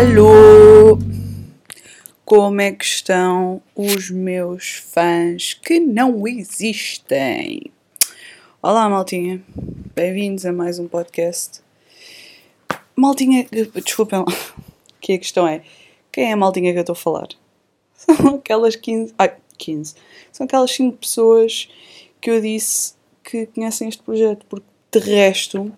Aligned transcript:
Alô! 0.00 0.98
Como 2.24 2.58
é 2.58 2.72
que 2.72 2.86
estão 2.86 3.60
os 3.76 4.10
meus 4.10 4.76
fãs 4.76 5.52
que 5.52 5.78
não 5.78 6.26
existem? 6.26 7.70
Olá, 8.62 8.88
maltinha. 8.88 9.42
Bem-vindos 9.94 10.46
a 10.46 10.54
mais 10.54 10.78
um 10.78 10.88
podcast. 10.88 11.60
Maltinha, 12.96 13.46
desculpem 13.74 14.20
lá, 14.20 14.24
que 15.02 15.12
a 15.12 15.18
questão 15.18 15.46
é: 15.46 15.62
quem 16.10 16.30
é 16.30 16.32
a 16.32 16.36
maltinha 16.36 16.72
que 16.72 16.78
eu 16.78 16.80
estou 16.80 16.94
a 16.94 16.96
falar? 16.96 17.28
São 17.92 18.36
aquelas 18.36 18.76
15. 18.76 19.12
Ai, 19.18 19.36
15. 19.58 19.96
São 20.32 20.46
aquelas 20.46 20.70
5 20.70 20.96
pessoas 20.96 21.68
que 22.22 22.30
eu 22.30 22.40
disse 22.40 22.94
que 23.22 23.44
conhecem 23.48 23.90
este 23.90 24.02
projeto, 24.02 24.46
porque 24.48 24.66
de 24.92 24.98
resto 24.98 25.70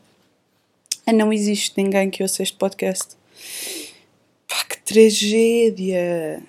não 1.13 1.33
existe 1.33 1.83
ninguém 1.83 2.09
que 2.09 2.23
ouça 2.23 2.41
este 2.45 2.57
podcast. 2.57 3.17
Pá, 4.53 4.65
que 4.65 4.83
tragédia! 4.83 6.43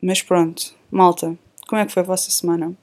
Mas 0.00 0.22
pronto, 0.22 0.74
malta, 0.90 1.36
como 1.68 1.82
é 1.82 1.84
que 1.84 1.92
foi 1.92 2.02
a 2.02 2.06
vossa 2.06 2.30
semana? 2.30 2.74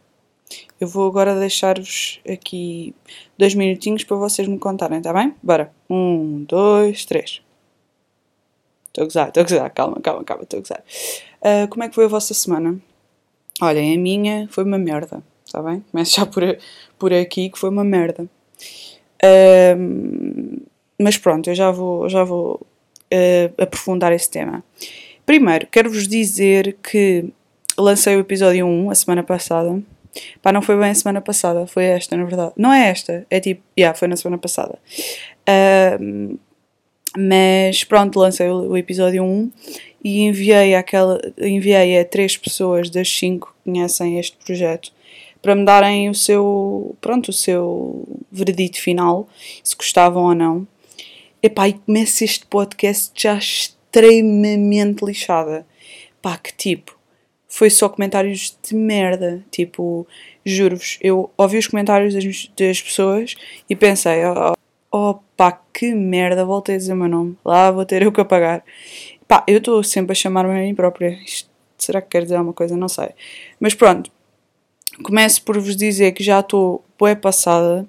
Eu 0.79 0.87
vou 0.87 1.07
agora 1.07 1.39
deixar-vos 1.39 2.21
aqui 2.29 2.93
dois 3.35 3.55
minutinhos 3.55 4.03
para 4.03 4.15
vocês 4.17 4.47
me 4.47 4.59
contarem, 4.59 5.01
tá 5.01 5.11
bem? 5.11 5.33
Bora. 5.41 5.73
Um, 5.89 6.45
dois, 6.47 7.03
três. 7.03 7.41
Estou 8.89 9.01
a 9.01 9.05
gozar, 9.05 9.27
estou 9.29 9.41
a 9.41 9.43
gozar. 9.43 9.69
Calma, 9.71 9.99
calma, 10.01 10.23
calma, 10.23 10.43
estou 10.43 10.59
a 10.59 10.61
gozar. 10.61 10.83
Uh, 11.41 11.67
como 11.67 11.83
é 11.83 11.89
que 11.89 11.95
foi 11.95 12.05
a 12.05 12.07
vossa 12.07 12.35
semana? 12.35 12.79
Olhem, 13.61 13.95
a 13.95 13.99
minha 13.99 14.47
foi 14.51 14.63
uma 14.63 14.77
merda, 14.77 15.23
está 15.43 15.63
bem? 15.63 15.83
Começo 15.91 16.15
já 16.15 16.27
por, 16.27 16.43
por 16.99 17.11
aqui 17.11 17.49
que 17.49 17.57
foi 17.57 17.71
uma 17.71 17.83
merda. 17.83 18.29
Uh, 19.23 20.61
mas 20.99 21.17
pronto, 21.17 21.49
eu 21.49 21.55
já 21.55 21.71
vou, 21.71 22.07
já 22.07 22.23
vou 22.23 22.65
uh, 23.13 23.61
aprofundar 23.61 24.11
esse 24.11 24.29
tema. 24.29 24.63
Primeiro, 25.25 25.67
quero-vos 25.67 26.07
dizer 26.07 26.77
que 26.81 27.25
lancei 27.77 28.15
o 28.15 28.19
episódio 28.19 28.65
1 28.65 28.89
a 28.89 28.95
semana 28.95 29.23
passada. 29.23 29.81
Pá, 30.41 30.51
não 30.51 30.61
foi 30.61 30.77
bem 30.77 30.89
a 30.89 30.95
semana 30.95 31.21
passada, 31.21 31.67
foi 31.67 31.85
esta, 31.85 32.17
na 32.17 32.25
verdade. 32.25 32.53
Não 32.57 32.73
é 32.73 32.89
esta, 32.89 33.25
é 33.29 33.39
tipo, 33.39 33.61
yeah, 33.77 33.97
foi 33.97 34.07
na 34.07 34.15
semana 34.15 34.37
passada. 34.37 34.77
Uh, 35.47 36.37
mas 37.17 37.83
pronto, 37.83 38.19
lancei 38.19 38.49
o, 38.49 38.71
o, 38.71 38.77
episódio 38.77 39.23
1 39.23 39.51
e 40.03 40.21
enviei, 40.21 40.75
aquela, 40.75 41.19
enviei 41.37 41.99
a 41.99 42.05
três 42.05 42.37
pessoas 42.37 42.89
das 42.89 43.09
cinco 43.09 43.47
que 43.47 43.71
conhecem 43.71 44.19
este 44.19 44.37
projeto 44.37 44.91
para 45.41 45.55
me 45.55 45.63
darem 45.63 46.09
o 46.09 46.15
seu, 46.15 46.95
pronto, 46.99 47.29
o 47.29 47.33
seu 47.33 48.05
veredito 48.31 48.79
final, 48.79 49.27
se 49.63 49.75
gostavam 49.75 50.23
ou 50.23 50.35
não. 50.35 50.67
Epá, 51.41 51.69
e 51.69 51.73
começa 51.73 52.25
este 52.25 52.45
podcast 52.45 53.13
já 53.15 53.37
extremamente 53.37 55.05
lixada. 55.05 55.65
Pá, 56.21 56.37
que 56.37 56.53
tipo, 56.53 56.99
foi 57.47 57.69
só 57.69 57.87
comentários 57.87 58.57
de 58.61 58.75
merda. 58.75 59.41
Tipo, 59.49 60.05
juro-vos, 60.45 60.99
eu 61.01 61.31
ouvi 61.37 61.57
os 61.57 61.67
comentários 61.67 62.13
das, 62.13 62.51
das 62.57 62.81
pessoas 62.81 63.35
e 63.69 63.75
pensei, 63.75 64.25
oh, 64.25 64.53
oh 64.91 65.15
pá, 65.37 65.61
que 65.73 65.93
merda, 65.93 66.43
voltei 66.43 66.75
a 66.75 66.77
dizer 66.77 66.91
o 66.91 66.97
meu 66.97 67.07
nome. 67.07 67.37
Lá 67.45 67.71
vou 67.71 67.85
ter 67.85 68.01
eu 68.01 68.11
que 68.11 68.19
apagar. 68.19 68.61
Pá, 69.25 69.41
eu 69.47 69.59
estou 69.59 69.81
sempre 69.81 70.11
a 70.11 70.15
chamar-me 70.15 70.51
a 70.51 70.61
mim 70.61 70.75
própria. 70.75 71.11
Isto, 71.23 71.49
será 71.77 72.01
que 72.01 72.09
quer 72.09 72.23
dizer 72.23 72.35
alguma 72.35 72.53
coisa? 72.53 72.75
Não 72.75 72.89
sei. 72.89 73.11
Mas 73.61 73.73
pronto, 73.73 74.11
começo 75.01 75.41
por 75.43 75.57
vos 75.57 75.77
dizer 75.77 76.11
que 76.11 76.23
já 76.23 76.41
estou 76.41 76.83
bué 76.97 77.15
passada 77.15 77.87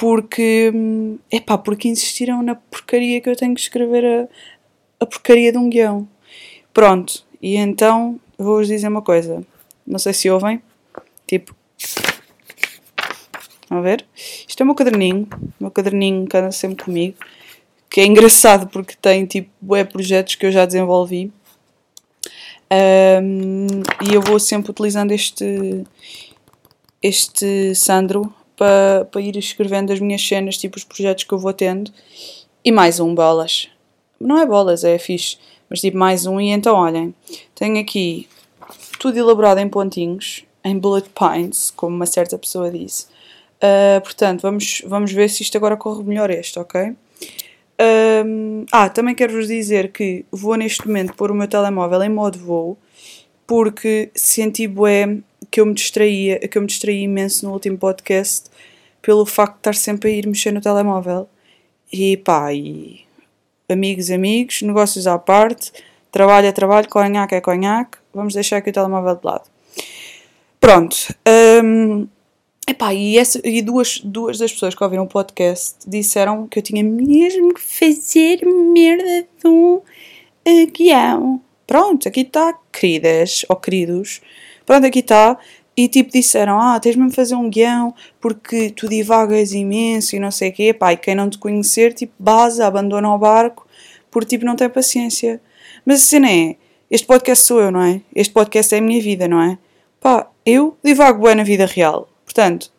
porque, 0.00 0.72
epá, 1.30 1.58
porque 1.58 1.86
insistiram 1.86 2.42
na 2.42 2.54
porcaria 2.54 3.20
que 3.20 3.28
eu 3.28 3.36
tenho 3.36 3.54
que 3.54 3.60
escrever 3.60 4.02
a, 4.02 4.28
a 4.98 5.04
porcaria 5.04 5.52
de 5.52 5.58
um 5.58 5.68
guião. 5.68 6.08
Pronto, 6.72 7.22
e 7.42 7.56
então 7.56 8.18
vou-vos 8.38 8.68
dizer 8.68 8.88
uma 8.88 9.02
coisa. 9.02 9.44
Não 9.86 9.98
sei 9.98 10.14
se 10.14 10.30
ouvem. 10.30 10.62
Tipo. 11.26 11.54
A 13.68 13.78
ver? 13.82 14.06
Isto 14.48 14.60
é 14.60 14.64
o 14.64 14.66
meu 14.68 14.74
caderninho. 14.74 15.28
O 15.60 15.64
meu 15.64 15.70
caderninho 15.70 16.26
que 16.26 16.34
anda 16.34 16.50
sempre 16.50 16.82
comigo. 16.82 17.18
Que 17.90 18.00
é 18.00 18.06
engraçado 18.06 18.68
porque 18.68 18.94
tem 18.96 19.26
tipo 19.26 19.50
bué 19.60 19.84
projetos 19.84 20.34
que 20.34 20.46
eu 20.46 20.50
já 20.50 20.64
desenvolvi. 20.64 21.30
Um, 22.72 23.66
e 24.08 24.14
eu 24.14 24.22
vou 24.22 24.40
sempre 24.40 24.70
utilizando 24.70 25.12
este 25.12 25.84
este 27.02 27.74
Sandro 27.74 28.32
para, 28.60 29.06
para 29.06 29.22
ir 29.22 29.38
escrevendo 29.38 29.90
as 29.90 30.00
minhas 30.00 30.20
cenas, 30.20 30.58
tipo 30.58 30.76
os 30.76 30.84
projetos 30.84 31.24
que 31.24 31.32
eu 31.32 31.38
vou 31.38 31.54
tendo. 31.54 31.90
E 32.62 32.70
mais 32.70 33.00
um, 33.00 33.14
bolas. 33.14 33.70
Não 34.20 34.36
é 34.36 34.44
bolas, 34.44 34.84
é 34.84 34.98
fixe. 34.98 35.38
Mas 35.70 35.80
tipo 35.80 35.96
mais 35.96 36.26
um. 36.26 36.38
E 36.38 36.50
então, 36.50 36.76
olhem, 36.76 37.14
tenho 37.54 37.80
aqui 37.80 38.28
tudo 38.98 39.16
elaborado 39.16 39.60
em 39.60 39.68
pontinhos, 39.68 40.44
em 40.62 40.78
bullet 40.78 41.08
points, 41.08 41.72
como 41.74 41.96
uma 41.96 42.04
certa 42.04 42.36
pessoa 42.36 42.70
disse. 42.70 43.06
Uh, 43.56 43.98
portanto, 44.02 44.42
vamos, 44.42 44.82
vamos 44.84 45.10
ver 45.10 45.30
se 45.30 45.42
isto 45.42 45.56
agora 45.56 45.74
corre 45.74 46.02
melhor 46.02 46.28
este, 46.28 46.58
ok? 46.58 46.92
Um, 48.26 48.66
ah, 48.70 48.90
também 48.90 49.14
quero-vos 49.14 49.48
dizer 49.48 49.90
que 49.90 50.26
vou 50.30 50.54
neste 50.54 50.86
momento 50.86 51.14
pôr 51.14 51.30
o 51.30 51.34
meu 51.34 51.48
telemóvel 51.48 52.02
em 52.02 52.10
modo 52.10 52.38
voo 52.38 52.76
porque 53.50 54.12
senti 54.14 54.68
bué 54.68 55.18
que 55.50 55.60
eu 55.60 55.66
me 55.66 55.74
distraía, 55.74 56.38
que 56.38 56.56
eu 56.56 56.62
me 56.62 56.68
distraí 56.68 57.02
imenso 57.02 57.44
no 57.44 57.52
último 57.52 57.76
podcast 57.76 58.48
pelo 59.02 59.26
facto 59.26 59.54
de 59.54 59.58
estar 59.58 59.74
sempre 59.74 60.08
a 60.08 60.12
ir 60.12 60.28
mexer 60.28 60.52
no 60.52 60.60
telemóvel. 60.60 61.28
E 61.92 62.16
pá, 62.16 62.54
e 62.54 63.04
amigos, 63.68 64.08
amigos, 64.08 64.62
negócios 64.62 65.08
à 65.08 65.18
parte, 65.18 65.72
trabalho 66.12 66.46
é 66.46 66.52
trabalho, 66.52 66.88
conhaque 66.88 67.34
é 67.34 67.40
conhaque, 67.40 67.98
vamos 68.14 68.34
deixar 68.34 68.58
aqui 68.58 68.70
o 68.70 68.72
telemóvel 68.72 69.16
de 69.16 69.26
lado. 69.26 69.50
Pronto. 70.60 70.96
Um, 71.64 72.06
epá, 72.68 72.94
e, 72.94 73.18
essa, 73.18 73.40
e 73.42 73.60
duas, 73.62 73.98
duas 73.98 74.38
das 74.38 74.52
pessoas 74.52 74.76
que 74.76 74.84
ouviram 74.84 75.02
o 75.02 75.08
podcast 75.08 75.76
disseram 75.88 76.46
que 76.46 76.60
eu 76.60 76.62
tinha 76.62 76.84
mesmo 76.84 77.52
que 77.52 77.60
fazer 77.60 78.46
merda 78.46 79.26
um 79.44 79.80
uh, 79.80 80.66
guião. 80.72 81.42
Pronto, 81.70 82.08
aqui 82.08 82.22
está, 82.22 82.58
queridas 82.72 83.44
ou 83.48 83.54
queridos. 83.54 84.20
Pronto, 84.66 84.84
aqui 84.88 84.98
está. 84.98 85.38
E 85.76 85.86
tipo 85.86 86.10
disseram, 86.10 86.60
ah, 86.60 86.80
tens 86.80 86.96
mesmo 86.96 87.12
fazer 87.12 87.36
um 87.36 87.48
guião 87.48 87.94
porque 88.20 88.70
tu 88.70 88.88
divagas 88.88 89.52
imenso 89.52 90.16
e 90.16 90.18
não 90.18 90.32
sei 90.32 90.50
o 90.50 90.52
quê. 90.52 90.74
Pá, 90.74 90.92
e 90.92 90.96
quem 90.96 91.14
não 91.14 91.30
te 91.30 91.38
conhecer, 91.38 91.94
tipo, 91.94 92.12
base, 92.18 92.60
abandona 92.60 93.14
o 93.14 93.16
barco 93.16 93.68
porque 94.10 94.30
tipo 94.30 94.44
não 94.44 94.56
tem 94.56 94.68
paciência. 94.68 95.40
Mas 95.86 96.02
a 96.02 96.06
cena 96.06 96.28
é, 96.28 96.56
este 96.90 97.06
podcast 97.06 97.46
sou 97.46 97.60
eu, 97.60 97.70
não 97.70 97.82
é? 97.82 98.00
Este 98.12 98.34
podcast 98.34 98.74
é 98.74 98.78
a 98.78 98.80
minha 98.80 99.00
vida, 99.00 99.28
não 99.28 99.40
é? 99.40 99.56
Pá, 100.00 100.28
eu 100.44 100.76
divago 100.82 101.22
bem 101.22 101.36
na 101.36 101.44
vida 101.44 101.66
real. 101.66 102.08
Portanto, 102.24 102.64
o 102.64 102.70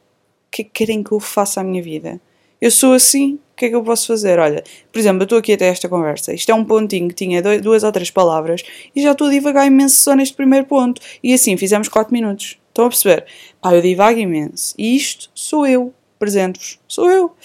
que 0.52 0.66
que 0.66 0.70
querem 0.70 1.02
que 1.02 1.14
eu 1.14 1.20
faça 1.22 1.62
à 1.62 1.64
minha 1.64 1.82
vida? 1.82 2.20
Eu 2.62 2.70
sou 2.70 2.94
assim, 2.94 3.34
o 3.34 3.40
que 3.58 3.66
é 3.66 3.70
que 3.70 3.76
eu 3.76 3.84
posso 3.84 4.06
fazer? 4.08 4.38
Olha, 4.38 4.64
por 4.92 5.00
exemplo, 5.00 5.22
eu 5.22 5.24
estou 5.24 5.40
aqui 5.40 5.54
até 5.54 5.66
esta 5.66 5.90
conversa. 5.90 6.32
Isto 6.32 6.52
é 6.52 6.56
um 6.56 6.64
pontinho 6.64 7.10
que 7.10 7.16
tinha 7.16 7.42
dois, 7.42 7.60
duas 7.60 7.84
ou 7.84 7.92
três 7.92 8.12
palavras 8.12 8.62
e 8.96 9.02
já 9.02 9.14
estou 9.14 9.28
a 9.28 9.32
divagar 9.32 9.66
imenso 9.66 9.96
só 9.96 10.16
neste 10.16 10.36
primeiro 10.36 10.68
ponto. 10.68 11.02
E 11.24 11.34
assim, 11.34 11.58
fizemos 11.58 11.90
4 11.90 12.14
minutos. 12.14 12.60
Estão 12.70 12.86
a 12.86 12.90
perceber? 12.90 13.26
Pá, 13.60 13.74
eu 13.74 13.82
divago 13.82 14.20
imenso. 14.20 14.76
E 14.78 14.96
isto 14.96 15.30
sou 15.34 15.66
eu. 15.66 15.92
Presento-vos. 16.20 16.80
Sou 16.88 17.10
eu. 17.10 17.36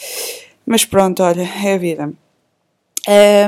Mas 0.67 0.85
pronto, 0.85 1.23
olha, 1.23 1.49
é 1.65 1.75
a 1.75 1.79
vida. 1.79 2.13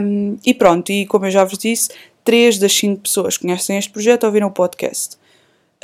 Um, 0.02 0.38
e 0.46 0.54
pronto, 0.54 0.90
e 0.90 1.04
como 1.04 1.26
eu 1.26 1.30
já 1.30 1.44
vos 1.44 1.58
disse, 1.58 1.90
três 2.24 2.58
das 2.58 2.72
cinco 2.72 3.02
pessoas 3.02 3.36
que 3.36 3.42
conhecem 3.42 3.76
este 3.76 3.90
projeto 3.90 4.24
ouviram 4.24 4.48
o 4.48 4.52
podcast. 4.52 5.16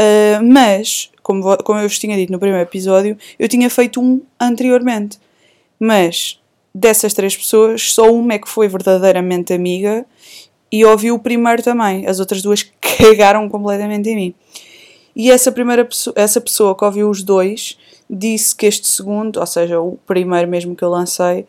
Uh, 0.01 0.43
mas, 0.43 1.11
como, 1.23 1.57
como 1.59 1.79
eu 1.81 1.89
vos 1.89 1.99
tinha 1.99 2.17
dito 2.17 2.33
no 2.33 2.39
primeiro 2.39 2.67
episódio, 2.67 3.19
eu 3.39 3.49
tinha 3.49 3.69
feito 3.69 4.01
um 4.01 4.23
anteriormente. 4.41 5.19
Mas 5.79 6.41
dessas 6.75 7.15
três 7.15 7.37
pessoas, 7.37 7.93
só 7.93 8.13
uma 8.13 8.35
é 8.35 8.39
que 8.39 8.49
foi 8.49 8.69
verdadeiramente 8.69 9.53
amiga 9.53 10.05
e 10.71 10.85
ouviu 10.85 11.15
o 11.15 11.19
primeiro 11.19 11.63
também. 11.63 12.07
As 12.07 12.19
outras 12.19 12.43
duas 12.43 12.63
cagaram 12.99 13.49
completamente 13.49 14.09
em 14.09 14.17
mim. 14.17 14.35
E 15.15 15.31
essa 15.31 15.53
primeira 15.53 15.85
pessoa, 15.85 16.15
essa 16.17 16.41
pessoa 16.41 16.77
que 16.77 16.85
ouviu 16.85 17.09
os 17.09 17.23
dois 17.23 17.79
disse 18.11 18.55
que 18.55 18.67
este 18.67 18.89
segundo, 18.89 19.39
ou 19.39 19.47
seja, 19.47 19.81
o 19.81 19.97
primeiro 20.07 20.49
mesmo 20.49 20.75
que 20.75 20.83
eu 20.83 20.91
lancei, 20.91 21.47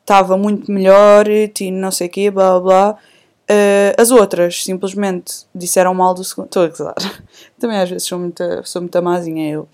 estava 0.00 0.36
muito 0.36 0.70
melhor, 0.70 1.26
tinha 1.54 1.70
não 1.72 1.92
sei 1.92 2.08
o 2.08 2.10
quê, 2.10 2.30
blá 2.30 2.58
blá 2.58 2.60
blá. 2.60 2.98
Uh, 3.44 3.92
as 4.00 4.10
outras 4.10 4.64
simplesmente 4.64 5.44
disseram 5.54 5.92
mal 5.92 6.14
do 6.14 6.24
segundo. 6.24 6.46
Estou 6.46 6.64
a 6.64 6.68
gozar. 6.68 6.94
Também 7.60 7.78
às 7.78 7.90
vezes 7.90 8.06
sou 8.06 8.18
muito, 8.18 8.42
sou 8.64 8.80
muito 8.80 9.02
mazinha 9.02 9.50
eu. 9.50 9.68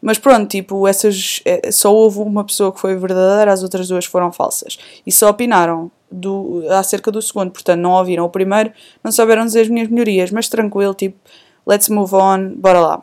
Mas 0.00 0.16
pronto, 0.16 0.48
tipo, 0.48 0.86
essas. 0.86 1.42
É, 1.44 1.72
só 1.72 1.92
houve 1.92 2.20
uma 2.20 2.44
pessoa 2.44 2.70
que 2.72 2.78
foi 2.78 2.94
verdadeira, 2.94 3.52
as 3.52 3.64
outras 3.64 3.88
duas 3.88 4.04
foram 4.04 4.32
falsas. 4.32 4.78
E 5.04 5.10
só 5.10 5.30
opinaram 5.30 5.90
do, 6.10 6.62
acerca 6.70 7.10
do 7.10 7.20
segundo. 7.20 7.50
Portanto, 7.50 7.80
não 7.80 7.92
ouviram 7.92 8.24
o 8.24 8.30
primeiro, 8.30 8.72
não 9.02 9.10
souberam 9.10 9.44
dizer 9.44 9.62
as 9.62 9.68
minhas 9.68 9.88
melhorias. 9.88 10.30
Mas 10.30 10.48
tranquilo, 10.48 10.94
tipo, 10.94 11.18
let's 11.66 11.88
move 11.88 12.14
on, 12.14 12.54
bora 12.54 12.80
lá. 12.80 13.02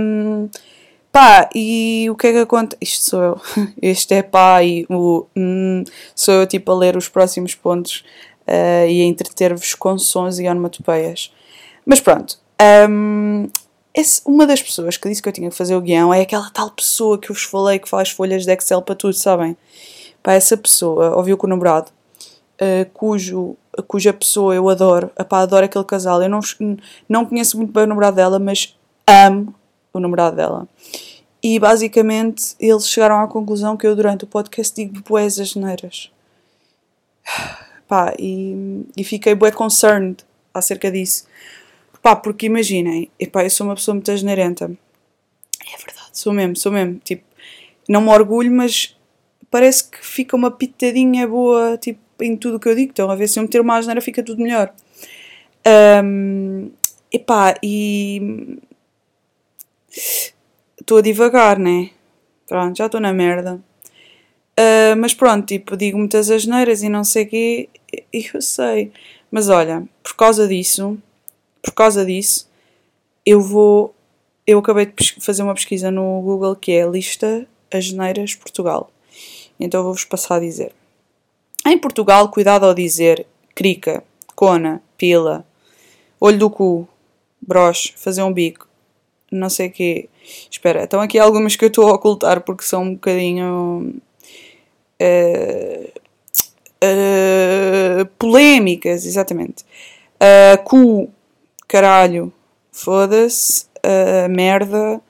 Um, 0.00 0.48
pá, 1.10 1.50
e 1.52 2.06
o 2.08 2.14
que 2.14 2.28
é 2.28 2.32
que 2.32 2.38
acontece? 2.38 2.78
Isto 2.80 3.10
sou 3.10 3.22
eu. 3.22 3.40
Este 3.82 4.14
é 4.14 4.22
pá, 4.22 4.62
e 4.62 4.86
o. 4.88 5.26
Hum, 5.36 5.82
sou 6.14 6.34
eu, 6.34 6.46
tipo, 6.46 6.70
a 6.70 6.76
ler 6.76 6.96
os 6.96 7.08
próximos 7.08 7.56
pontos 7.56 8.04
uh, 8.48 8.88
e 8.88 9.02
a 9.02 9.04
entreter-vos 9.04 9.74
com 9.74 9.98
sons 9.98 10.38
e 10.38 10.48
onomatopeias. 10.48 11.32
Mas 11.84 12.00
pronto, 12.00 12.38
um, 12.90 13.48
esse, 13.94 14.22
uma 14.24 14.46
das 14.46 14.62
pessoas 14.62 14.96
que 14.96 15.08
disse 15.08 15.22
que 15.22 15.28
eu 15.28 15.32
tinha 15.32 15.50
que 15.50 15.56
fazer 15.56 15.76
o 15.76 15.80
guião 15.80 16.12
é 16.12 16.22
aquela 16.22 16.50
tal 16.50 16.70
pessoa 16.70 17.18
que 17.18 17.30
eu 17.30 17.34
vos 17.34 17.44
falei 17.44 17.78
que 17.78 17.88
faz 17.88 18.10
folhas 18.10 18.44
de 18.44 18.52
Excel 18.52 18.82
para 18.82 18.94
tudo, 18.94 19.14
sabem? 19.14 19.56
Pá, 20.22 20.32
essa 20.32 20.56
pessoa 20.56 21.16
ouviu 21.16 21.36
com 21.36 21.46
o 21.46 21.50
namorado, 21.50 21.90
uh, 22.60 22.90
cujo, 22.92 23.56
cuja 23.86 24.12
pessoa 24.12 24.54
eu 24.54 24.68
adoro, 24.68 25.10
pá, 25.28 25.40
adoro 25.40 25.64
aquele 25.64 25.84
casal. 25.84 26.22
Eu 26.22 26.28
não, 26.28 26.40
não 27.08 27.24
conheço 27.24 27.56
muito 27.56 27.72
bem 27.72 27.84
o 27.84 27.86
namorado 27.86 28.16
dela, 28.16 28.38
mas 28.38 28.76
amo 29.06 29.54
o 29.92 30.00
namorado 30.00 30.36
dela. 30.36 30.68
E 31.42 31.58
basicamente 31.58 32.56
eles 32.58 32.88
chegaram 32.88 33.20
à 33.20 33.28
conclusão 33.28 33.76
que 33.76 33.86
eu 33.86 33.94
durante 33.94 34.24
o 34.24 34.26
podcast 34.26 34.74
digo 34.74 35.00
boas 35.08 35.38
asneiras. 35.38 36.10
Pá, 37.88 38.14
e, 38.18 38.84
e 38.96 39.02
fiquei 39.02 39.34
bué 39.34 39.50
concerned 39.50 40.18
acerca 40.52 40.90
disso. 40.90 41.26
Pá, 42.02 42.14
porque 42.14 42.46
imaginem, 42.46 43.10
epá, 43.18 43.44
eu 43.44 43.50
sou 43.50 43.66
uma 43.66 43.74
pessoa 43.74 43.94
muito 43.94 44.10
asneirenta. 44.10 44.64
É 44.66 45.76
verdade, 45.76 46.10
sou 46.12 46.32
mesmo, 46.32 46.56
sou 46.56 46.70
mesmo. 46.70 47.00
Tipo, 47.02 47.24
não 47.88 48.02
me 48.02 48.10
orgulho, 48.10 48.52
mas 48.52 48.96
parece 49.50 49.84
que 49.90 50.04
fica 50.04 50.36
uma 50.36 50.50
pitadinha 50.50 51.26
boa, 51.26 51.78
tipo, 51.78 52.00
em 52.20 52.36
tudo 52.36 52.56
o 52.56 52.60
que 52.60 52.68
eu 52.68 52.74
digo. 52.74 52.90
Então, 52.90 53.10
a 53.10 53.16
ver 53.16 53.28
se 53.28 53.38
eu 53.38 53.42
meter 53.42 53.60
uma 53.60 53.76
asneira 53.76 54.00
fica 54.00 54.22
tudo 54.22 54.42
melhor. 54.42 54.72
Um, 56.04 56.70
epá, 57.12 57.54
e... 57.62 58.58
Estou 60.80 60.98
a 60.98 61.02
divagar, 61.02 61.58
né? 61.58 61.90
Pronto, 62.46 62.76
já 62.76 62.86
estou 62.86 63.00
na 63.00 63.12
merda. 63.12 63.60
Uh, 64.58 64.96
mas 64.98 65.14
pronto, 65.14 65.46
tipo, 65.46 65.76
digo 65.76 65.98
muitas 65.98 66.30
asneiras 66.30 66.82
e 66.82 66.88
não 66.88 67.04
sei 67.04 67.24
o 67.24 67.28
quê, 67.28 67.68
eu 68.12 68.40
sei. 68.40 68.92
Mas 69.30 69.48
olha, 69.48 69.86
por 70.02 70.14
causa 70.16 70.46
disso, 70.46 70.98
por 71.62 71.72
causa 71.72 72.04
disso, 72.04 72.48
eu 73.24 73.40
vou. 73.40 73.94
Eu 74.46 74.58
acabei 74.58 74.86
de 74.86 75.20
fazer 75.20 75.42
uma 75.42 75.54
pesquisa 75.54 75.90
no 75.90 76.22
Google 76.22 76.56
que 76.56 76.72
é 76.72 76.88
Lista 76.88 77.46
Asneiras 77.70 78.34
Portugal. 78.34 78.90
Então 79.60 79.82
vou-vos 79.82 80.04
passar 80.04 80.36
a 80.36 80.40
dizer. 80.40 80.72
Em 81.66 81.76
Portugal, 81.76 82.30
cuidado 82.30 82.64
ao 82.64 82.72
dizer 82.72 83.26
crica, 83.54 84.02
cona, 84.34 84.80
pila, 84.96 85.44
olho 86.20 86.38
do 86.38 86.48
cu, 86.48 86.88
broche, 87.40 87.92
fazer 87.96 88.22
um 88.22 88.32
bico, 88.32 88.68
não 89.30 89.50
sei 89.50 89.68
o 89.68 89.72
quê. 89.72 90.08
Espera, 90.50 90.84
então 90.84 91.00
aqui 91.00 91.18
algumas 91.18 91.56
que 91.56 91.64
eu 91.64 91.68
estou 91.68 91.88
a 91.88 91.94
ocultar 91.94 92.40
porque 92.42 92.64
são 92.64 92.84
um 92.84 92.94
bocadinho. 92.94 93.94
Uh, 95.00 96.07
uh, 96.82 98.06
polémicas, 98.18 99.04
exatamente. 99.04 99.64
Uh, 100.16 100.62
cu, 100.64 101.10
caralho, 101.66 102.32
foda-se, 102.72 103.66
uh, 103.78 104.28
merda, 104.28 105.00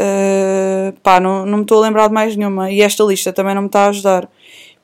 uh, 0.00 0.92
pá, 1.02 1.20
não, 1.20 1.46
não 1.46 1.58
me 1.58 1.62
estou 1.64 1.78
a 1.78 1.86
lembrar 1.86 2.08
de 2.08 2.14
mais 2.14 2.36
nenhuma. 2.36 2.70
E 2.70 2.80
esta 2.80 3.04
lista 3.04 3.32
também 3.32 3.54
não 3.54 3.62
me 3.62 3.68
está 3.68 3.86
a 3.86 3.88
ajudar. 3.88 4.28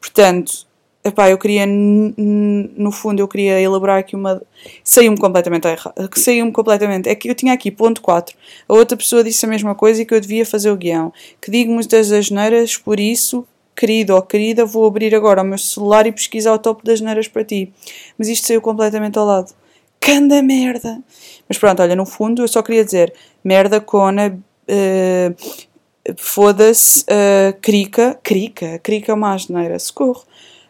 Portanto, 0.00 0.66
epá, 1.04 1.30
eu 1.30 1.38
queria, 1.38 1.66
no 1.66 2.92
fundo, 2.92 3.20
eu 3.20 3.28
queria 3.28 3.60
elaborar 3.60 3.98
aqui 3.98 4.16
uma. 4.16 4.42
Saiu-me 4.84 5.18
completamente 5.18 5.66
errado. 5.66 5.94
Saiu-me 6.16 6.52
completamente. 6.52 7.08
É 7.08 7.14
que 7.14 7.28
eu 7.28 7.34
tinha 7.34 7.52
aqui 7.52 7.70
ponto 7.70 8.00
4. 8.00 8.36
A 8.68 8.74
outra 8.74 8.96
pessoa 8.96 9.24
disse 9.24 9.44
a 9.44 9.48
mesma 9.48 9.74
coisa 9.74 10.02
e 10.02 10.06
que 10.06 10.14
eu 10.14 10.20
devia 10.20 10.46
fazer 10.46 10.70
o 10.70 10.76
guião. 10.76 11.12
Que 11.40 11.50
digo 11.50 11.72
muitas 11.72 12.10
asneiras, 12.12 12.76
por 12.76 12.98
isso, 13.00 13.46
querido 13.82 14.14
ou 14.14 14.22
querida, 14.22 14.64
vou 14.64 14.86
abrir 14.86 15.12
agora 15.12 15.42
o 15.42 15.44
meu 15.44 15.58
celular 15.58 16.06
e 16.06 16.12
pesquisar 16.12 16.52
o 16.52 16.58
topo 16.58 16.84
das 16.84 17.00
neiras 17.00 17.26
para 17.26 17.44
ti. 17.44 17.72
Mas 18.16 18.28
isto 18.28 18.46
saiu 18.46 18.60
completamente 18.60 19.18
ao 19.18 19.26
lado. 19.26 19.52
Canda 19.98 20.40
merda! 20.40 21.02
Mas 21.48 21.58
pronto, 21.58 21.82
olha, 21.82 21.96
no 21.96 22.06
fundo 22.06 22.42
eu 22.42 22.48
só 22.48 22.62
queria 22.62 22.84
dizer 22.84 23.12
merda, 23.42 23.80
cona, 23.80 24.38
uh, 24.68 26.14
foda-se, 26.16 27.00
uh, 27.02 27.58
crica, 27.60 28.16
crica, 28.22 28.78
crica 28.78 29.10
é 29.10 29.14
uma 29.16 29.34
asneira, 29.34 29.76
socorro. 29.80 30.22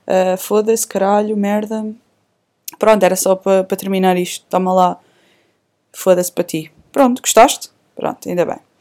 Uh, 0.06 0.38
foda-se, 0.38 0.86
caralho, 0.86 1.36
merda. 1.36 1.84
Pronto, 2.78 3.02
era 3.02 3.14
só 3.14 3.36
para 3.36 3.62
pa 3.62 3.76
terminar 3.76 4.16
isto. 4.16 4.46
Toma 4.48 4.72
lá. 4.72 4.98
Foda-se 5.92 6.32
para 6.32 6.44
ti. 6.44 6.72
Pronto, 6.90 7.20
gostaste? 7.20 7.68
Pronto, 7.94 8.26
ainda 8.26 8.46
bem. 8.46 8.71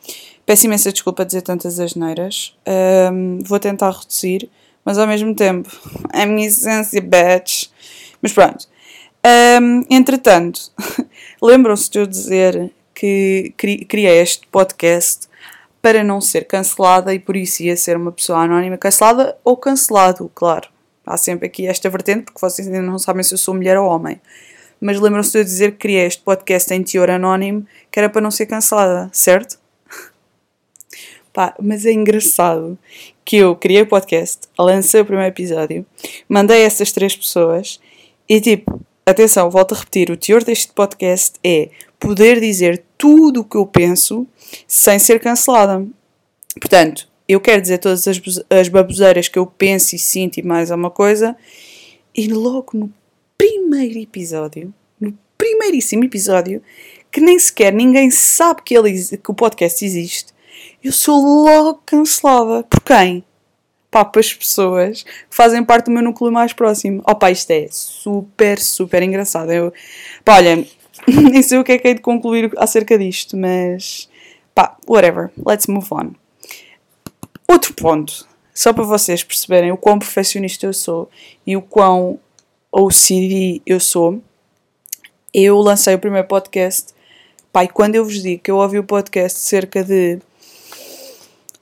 Peço 0.51 0.65
imensa 0.65 0.91
desculpa 0.91 1.23
dizer 1.23 1.43
tantas 1.43 1.79
asneiras. 1.79 2.53
Um, 2.67 3.39
vou 3.41 3.57
tentar 3.57 3.89
reduzir, 3.91 4.49
mas 4.83 4.97
ao 4.97 5.07
mesmo 5.07 5.33
tempo, 5.33 5.69
a 6.11 6.25
minha 6.25 6.45
essência, 6.45 6.99
bitch. 6.99 7.69
Mas 8.21 8.33
pronto. 8.33 8.67
Um, 9.61 9.85
entretanto, 9.89 10.69
lembram-se 11.41 11.89
de 11.89 11.99
eu 11.99 12.05
dizer 12.05 12.69
que 12.93 13.53
criei 13.87 14.19
este 14.21 14.45
podcast 14.47 15.29
para 15.81 16.03
não 16.03 16.19
ser 16.19 16.45
cancelada 16.45 17.13
e 17.13 17.19
por 17.19 17.37
isso 17.37 17.63
ia 17.63 17.77
ser 17.77 17.95
uma 17.95 18.11
pessoa 18.11 18.39
anónima 18.39 18.77
cancelada 18.77 19.37
ou 19.45 19.55
cancelado, 19.55 20.29
claro. 20.35 20.67
Há 21.05 21.15
sempre 21.15 21.47
aqui 21.47 21.65
esta 21.65 21.89
vertente, 21.89 22.23
porque 22.23 22.41
vocês 22.41 22.67
ainda 22.67 22.81
não 22.81 22.99
sabem 22.99 23.23
se 23.23 23.33
eu 23.33 23.37
sou 23.37 23.53
mulher 23.53 23.77
ou 23.77 23.87
homem. 23.87 24.19
Mas 24.81 24.99
lembram-se 24.99 25.31
de 25.31 25.37
eu 25.37 25.43
dizer 25.45 25.71
que 25.71 25.77
criei 25.77 26.07
este 26.07 26.21
podcast 26.21 26.73
em 26.73 26.83
teor 26.83 27.09
anónimo, 27.09 27.65
que 27.89 27.97
era 27.97 28.09
para 28.09 28.19
não 28.19 28.31
ser 28.31 28.47
cancelada, 28.47 29.09
certo? 29.13 29.60
Pá, 31.33 31.55
mas 31.61 31.85
é 31.85 31.91
engraçado 31.91 32.77
que 33.23 33.37
eu 33.37 33.55
criei 33.55 33.83
o 33.83 33.87
podcast, 33.87 34.39
lancei 34.59 35.01
o 35.01 35.05
primeiro 35.05 35.31
episódio, 35.31 35.85
mandei 36.27 36.63
essas 36.63 36.91
três 36.91 37.15
pessoas 37.15 37.79
e 38.27 38.41
tipo, 38.41 38.81
atenção, 39.05 39.49
volto 39.49 39.73
a 39.73 39.77
repetir, 39.77 40.11
o 40.11 40.17
teor 40.17 40.43
deste 40.43 40.73
podcast 40.73 41.39
é 41.43 41.69
poder 41.99 42.39
dizer 42.41 42.83
tudo 42.97 43.41
o 43.41 43.43
que 43.45 43.55
eu 43.55 43.65
penso 43.65 44.27
sem 44.67 44.99
ser 44.99 45.19
cancelada. 45.19 45.85
Portanto, 46.59 47.07
eu 47.27 47.39
quero 47.39 47.61
dizer 47.61 47.77
todas 47.77 48.07
as, 48.07 48.21
as 48.49 48.67
baboseiras 48.67 49.29
que 49.29 49.39
eu 49.39 49.45
penso 49.45 49.95
e 49.95 49.99
sinto 49.99 50.37
e 50.37 50.43
mais 50.43 50.69
alguma 50.69 50.91
coisa, 50.91 51.35
e 52.13 52.27
logo 52.27 52.71
no 52.73 52.93
primeiro 53.37 53.99
episódio, 53.99 54.73
no 54.99 55.17
primeiríssimo 55.37 56.03
episódio, 56.03 56.61
que 57.09 57.21
nem 57.21 57.39
sequer 57.39 57.71
ninguém 57.71 58.11
sabe 58.11 58.61
que, 58.63 58.77
ele, 58.77 58.93
que 59.17 59.31
o 59.31 59.33
podcast 59.33 59.83
existe, 59.85 60.33
eu 60.83 60.91
sou 60.91 61.19
logo 61.43 61.81
cancelada. 61.85 62.63
Por 62.63 62.81
quem? 62.81 63.23
pá, 63.91 64.05
para 64.05 64.21
as 64.21 64.33
pessoas 64.33 65.03
que 65.03 65.11
fazem 65.29 65.63
parte 65.63 65.85
do 65.85 65.91
meu 65.91 66.01
núcleo 66.01 66.31
mais 66.31 66.53
próximo. 66.53 67.03
Oh 67.05 67.13
pá, 67.13 67.29
isto 67.29 67.51
é 67.51 67.67
super, 67.69 68.57
super 68.57 69.03
engraçado. 69.03 69.51
Eu, 69.51 69.73
pá, 70.23 70.37
olha, 70.37 70.65
nem 71.05 71.41
sei 71.43 71.59
o 71.59 71.63
que 71.63 71.73
é 71.73 71.77
que 71.77 71.87
hei 71.89 71.93
de 71.95 72.01
concluir 72.01 72.49
acerca 72.57 72.97
disto, 72.97 73.35
mas 73.35 74.09
pá, 74.55 74.77
whatever, 74.87 75.29
let's 75.45 75.67
move 75.67 75.87
on. 75.91 76.13
Outro 77.47 77.73
ponto, 77.73 78.25
só 78.55 78.71
para 78.71 78.85
vocês 78.85 79.23
perceberem 79.25 79.73
o 79.73 79.77
quão 79.77 79.99
perfeccionista 79.99 80.65
eu 80.65 80.73
sou 80.73 81.09
e 81.45 81.57
o 81.57 81.61
quão 81.61 82.17
OCD 82.71 83.61
eu 83.65 83.79
sou, 83.81 84.21
eu 85.33 85.59
lancei 85.59 85.93
o 85.93 85.99
primeiro 85.99 86.27
podcast. 86.27 86.93
Pai, 87.51 87.67
quando 87.67 87.95
eu 87.95 88.05
vos 88.05 88.21
digo 88.21 88.41
que 88.41 88.49
eu 88.49 88.55
ouvi 88.55 88.79
o 88.79 88.83
podcast 88.85 89.37
cerca 89.39 89.83
de 89.83 90.19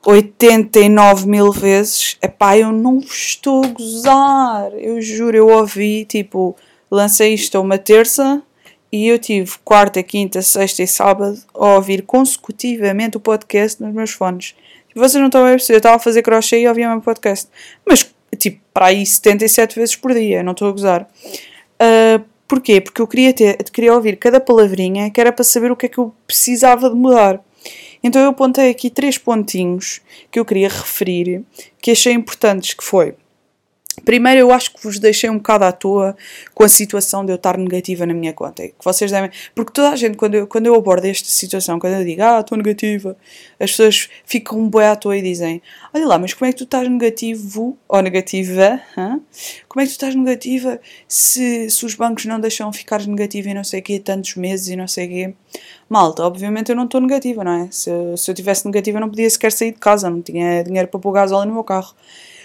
89 0.06 1.28
mil 1.28 1.52
vezes, 1.52 2.18
epá, 2.22 2.58
eu 2.58 2.72
não 2.72 3.00
estou 3.00 3.66
a 3.66 3.68
gozar, 3.68 4.72
eu 4.74 5.02
juro, 5.02 5.36
eu 5.36 5.48
ouvi, 5.50 6.06
tipo, 6.06 6.56
lancei 6.90 7.34
isto 7.34 7.60
uma 7.60 7.78
terça 7.78 8.42
e 8.92 9.08
eu 9.08 9.20
tive 9.20 9.52
quarta, 9.64 10.02
quinta, 10.02 10.42
sexta 10.42 10.82
e 10.84 10.88
sábado 10.88 11.40
a 11.54 11.76
ouvir 11.76 12.04
consecutivamente 12.04 13.18
o 13.18 13.20
podcast 13.20 13.82
nos 13.84 13.94
meus 13.94 14.12
fones. 14.12 14.56
Vocês 14.96 15.20
não 15.20 15.28
estão 15.28 15.46
a 15.46 15.50
perceber, 15.50 15.76
eu 15.76 15.80
estava 15.80 15.96
a 15.98 16.00
fazer 16.00 16.22
crochê 16.22 16.62
e 16.62 16.68
ouvia 16.68 16.88
o 16.88 16.92
meu 16.92 17.02
podcast, 17.02 17.48
mas, 17.86 18.10
tipo, 18.38 18.60
para 18.74 18.88
aí 18.88 19.06
77 19.06 19.76
vezes 19.76 19.96
por 19.96 20.14
dia, 20.14 20.42
não 20.42 20.54
estou 20.54 20.70
a 20.70 20.72
gozar. 20.72 21.08
Uh, 21.82 22.24
porquê? 22.48 22.82
Porque 22.82 23.02
eu 23.02 23.08
queria, 23.08 23.34
ter, 23.34 23.58
queria 23.72 23.94
ouvir 23.94 24.18
cada 24.18 24.40
palavrinha 24.40 25.12
que 25.12 25.22
era 25.22 25.32
para 25.32 25.44
saber 25.44 25.72
o 25.72 25.76
que 25.76 25.86
é 25.86 25.90
que 25.90 26.00
eu 26.00 26.14
precisava 26.26 26.90
de 26.90 26.96
mudar. 26.96 27.40
Então 28.04 28.22
eu 28.22 28.30
apontei 28.30 28.70
aqui 28.70 28.90
três 28.90 29.18
pontinhos 29.18 30.02
que 30.32 30.40
eu 30.40 30.46
queria 30.46 30.70
referir, 30.70 31.44
que 31.82 31.92
achei 31.92 32.14
importantes, 32.14 32.74
que 32.74 32.84
foi... 32.84 33.16
Primeiro, 34.04 34.40
eu 34.40 34.52
acho 34.52 34.74
que 34.74 34.84
vos 34.84 35.00
deixei 35.00 35.30
um 35.30 35.38
bocado 35.38 35.66
à 35.66 35.72
toa 35.72 36.16
com 36.54 36.64
a 36.64 36.70
situação 36.70 37.26
de 37.26 37.32
eu 37.32 37.36
estar 37.36 37.58
negativa 37.58 38.06
na 38.06 38.14
minha 38.14 38.34
conta. 38.34 38.68
Que 38.68 38.74
vocês 38.84 39.12
devem. 39.12 39.30
Porque 39.54 39.72
toda 39.72 39.90
a 39.90 39.96
gente, 39.96 40.18
quando 40.18 40.36
eu, 40.36 40.48
quando 40.48 40.66
eu 40.68 40.76
abordo 40.76 41.06
esta 41.06 41.30
situação, 41.30 41.80
quando 41.80 41.94
eu 41.94 42.06
digo, 42.06 42.22
ah, 42.22 42.40
estou 42.40 42.58
negativa, 42.58 43.18
as 43.60 43.72
pessoas 43.72 44.10
ficam 44.26 44.68
boi 44.68 44.86
à 44.86 44.96
toa 44.96 45.18
e 45.18 45.22
dizem, 45.22 45.62
olha 45.94 46.08
lá, 46.08 46.20
mas 46.20 46.34
como 46.34 46.50
é 46.50 46.52
que 46.52 46.58
tu 46.58 46.64
estás 46.64 46.88
negativo 46.88 47.78
ou 47.88 48.02
negativa? 48.02 48.82
Hã? 48.98 49.20
Como 49.68 49.82
é 49.82 49.86
que 49.86 49.90
tu 49.90 49.94
estás 49.94 50.16
negativa 50.16 50.80
se, 51.08 51.70
se 51.70 51.86
os 51.86 51.96
bancos 51.96 52.26
não 52.26 52.40
deixam 52.40 52.72
ficar 52.74 53.06
negativa 53.06 53.50
e 53.50 53.54
não 53.54 53.64
sei 53.64 53.80
o 53.80 53.84
quê, 53.84 54.00
tantos 54.00 54.36
meses 54.36 54.68
e 54.68 54.76
não 54.76 54.88
sei 54.88 55.06
o 55.06 55.10
quê? 55.10 55.34
Malta, 55.90 56.24
obviamente 56.24 56.70
eu 56.70 56.76
não 56.76 56.86
estou 56.86 57.02
negativa, 57.02 57.44
não 57.44 57.52
é? 57.52 57.68
Se, 57.72 57.90
se 58.18 58.30
eu 58.30 58.36
tivesse 58.36 58.66
negativa, 58.66 58.98
eu 58.98 59.02
não 59.02 59.10
podia 59.10 59.30
sequer 59.30 59.52
sair 59.52 59.72
de 59.72 59.80
casa, 59.80 60.10
não 60.10 60.22
tinha 60.22 60.64
dinheiro 60.64 60.88
para 60.88 61.00
pôr 61.00 61.12
gasóleo 61.12 61.48
no 61.48 61.54
meu 61.56 61.64
carro. 61.64 61.94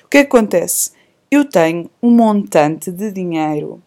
O 0.04 0.08
que 0.08 0.18
é 0.18 0.24
que 0.24 0.28
acontece? 0.28 0.90
Eu 1.34 1.44
tenho 1.44 1.90
um 2.00 2.12
montante 2.12 2.92
de 2.92 3.10
dinheiro 3.10 3.82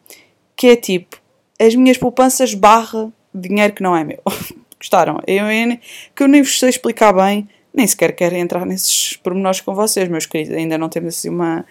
que 0.53 0.67
é 0.67 0.75
tipo 0.75 1.15
as 1.57 1.73
minhas 1.75 1.97
poupanças 1.97 2.53
barra 2.53 3.09
dinheiro 3.33 3.71
que 3.71 3.81
não 3.81 3.95
é 3.95 4.03
meu. 4.03 4.21
Gostaram? 4.77 5.21
Eu, 5.25 5.45
eu, 5.45 5.77
que 6.13 6.23
eu 6.23 6.27
nem 6.27 6.41
vos 6.41 6.59
sei 6.59 6.67
explicar 6.67 7.13
bem, 7.13 7.47
nem 7.73 7.87
sequer 7.87 8.13
quero 8.13 8.35
entrar 8.35 8.65
nesses 8.65 9.15
pormenores 9.15 9.61
com 9.61 9.73
vocês, 9.73 10.09
meus 10.09 10.25
queridos. 10.25 10.57
Ainda 10.57 10.77
não 10.77 10.89
temos 10.89 11.15
assim 11.15 11.29
uma, 11.29 11.65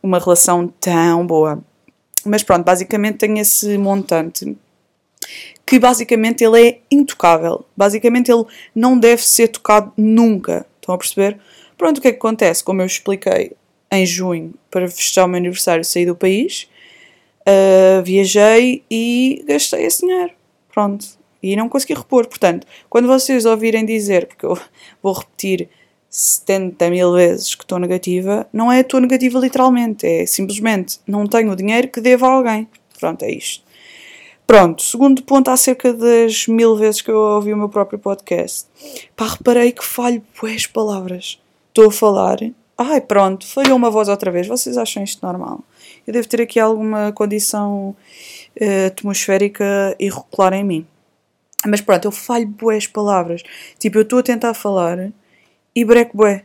uma 0.00 0.20
relação 0.20 0.68
tão 0.78 1.26
boa. 1.26 1.60
Mas 2.24 2.44
pronto, 2.44 2.64
basicamente 2.64 3.18
tenho 3.18 3.38
esse 3.38 3.76
montante 3.76 4.56
que 5.66 5.80
basicamente 5.80 6.44
ele 6.44 6.68
é 6.68 6.78
intocável. 6.88 7.66
Basicamente 7.76 8.30
ele 8.30 8.44
não 8.72 8.96
deve 8.96 9.26
ser 9.26 9.48
tocado 9.48 9.92
nunca. 9.96 10.64
Estão 10.80 10.94
a 10.94 10.98
perceber? 10.98 11.36
Pronto, 11.76 11.98
o 11.98 12.00
que 12.00 12.06
é 12.06 12.12
que 12.12 12.18
acontece? 12.18 12.62
Como 12.62 12.80
eu 12.80 12.86
expliquei 12.86 13.56
em 13.90 14.04
junho, 14.04 14.54
para 14.70 14.88
festejar 14.88 15.26
o 15.26 15.28
meu 15.28 15.38
aniversário, 15.38 15.84
saí 15.84 16.06
do 16.06 16.16
país, 16.16 16.68
uh, 17.42 18.02
viajei 18.02 18.82
e 18.90 19.44
gastei 19.46 19.84
esse 19.84 20.06
dinheiro. 20.06 20.32
Pronto. 20.72 21.06
E 21.42 21.54
não 21.54 21.68
consegui 21.68 21.94
repor. 21.94 22.26
Portanto, 22.26 22.66
quando 22.90 23.06
vocês 23.06 23.44
ouvirem 23.44 23.84
dizer, 23.84 24.26
porque 24.26 24.46
eu 24.46 24.58
vou 25.02 25.12
repetir 25.12 25.68
70 26.10 26.90
mil 26.90 27.12
vezes 27.12 27.54
que 27.54 27.64
estou 27.64 27.78
negativa, 27.78 28.46
não 28.52 28.70
é 28.72 28.80
estou 28.80 29.00
negativa 29.00 29.38
literalmente, 29.38 30.06
é 30.06 30.26
simplesmente 30.26 30.98
não 31.06 31.26
tenho 31.26 31.52
o 31.52 31.56
dinheiro 31.56 31.88
que 31.88 32.00
devo 32.00 32.26
a 32.26 32.30
alguém. 32.30 32.68
Pronto, 32.98 33.22
é 33.22 33.30
isto. 33.30 33.64
Pronto, 34.46 34.80
segundo 34.80 35.22
ponto, 35.22 35.50
há 35.50 35.56
cerca 35.56 35.92
das 35.92 36.46
mil 36.46 36.76
vezes 36.76 37.02
que 37.02 37.10
eu 37.10 37.18
ouvi 37.18 37.52
o 37.52 37.56
meu 37.56 37.68
próprio 37.68 37.98
podcast. 37.98 38.66
Pá, 39.16 39.26
reparei 39.26 39.72
que 39.72 39.84
falho 39.84 40.22
boas 40.40 40.66
palavras. 40.66 41.40
Estou 41.68 41.88
a 41.88 41.92
falar. 41.92 42.38
Ai, 42.78 43.00
pronto, 43.00 43.46
falhou 43.46 43.74
uma 43.74 43.90
voz 43.90 44.08
outra 44.08 44.30
vez. 44.30 44.46
Vocês 44.46 44.76
acham 44.76 45.02
isto 45.02 45.24
normal? 45.24 45.64
Eu 46.06 46.12
devo 46.12 46.28
ter 46.28 46.42
aqui 46.42 46.60
alguma 46.60 47.10
condição 47.12 47.96
uh, 48.60 48.86
atmosférica 48.86 49.96
irregular 49.98 50.52
em 50.52 50.64
mim. 50.64 50.86
Mas 51.66 51.80
pronto, 51.80 52.04
eu 52.04 52.12
falho 52.12 52.46
boas 52.46 52.86
palavras. 52.86 53.42
Tipo, 53.78 53.98
eu 53.98 54.02
estou 54.02 54.18
a 54.18 54.22
tentar 54.22 54.52
falar 54.52 55.10
e 55.74 55.84
breco 55.84 56.16
bué. 56.16 56.44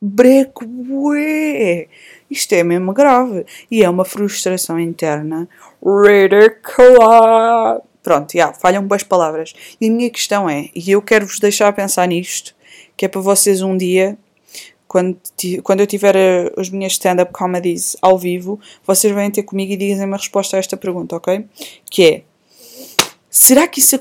Breco 0.00 0.66
bué. 0.66 1.88
Isto 2.30 2.54
é 2.54 2.62
mesmo 2.62 2.92
grave. 2.92 3.46
E 3.70 3.82
é 3.82 3.88
uma 3.88 4.04
frustração 4.04 4.78
interna 4.78 5.48
ridícula. 5.82 7.82
Pronto, 8.02 8.32
já, 8.34 8.52
falham 8.52 8.86
boas 8.86 9.02
palavras. 9.02 9.54
E 9.80 9.88
a 9.88 9.90
minha 9.90 10.10
questão 10.10 10.48
é, 10.48 10.68
e 10.74 10.90
eu 10.90 11.02
quero 11.02 11.26
vos 11.26 11.38
deixar 11.38 11.72
pensar 11.72 12.06
nisto, 12.06 12.54
que 12.96 13.04
é 13.04 13.08
para 13.08 13.20
vocês 13.20 13.62
um 13.62 13.76
dia, 13.76 14.16
quando, 14.90 15.16
quando 15.62 15.78
eu 15.78 15.86
tiver 15.86 16.16
a, 16.16 16.60
as 16.60 16.68
minhas 16.68 16.94
stand-up 16.94 17.32
comedies 17.32 17.96
ao 18.02 18.18
vivo, 18.18 18.58
vocês 18.84 19.14
vêm 19.14 19.30
ter 19.30 19.44
comigo 19.44 19.72
e 19.72 19.76
dizem 19.76 20.04
uma 20.04 20.16
resposta 20.16 20.56
a 20.56 20.58
esta 20.58 20.76
pergunta, 20.76 21.14
ok? 21.14 21.46
Que 21.88 22.04
é, 22.04 22.22
será 23.30 23.68
que 23.68 23.78
isso, 23.78 24.00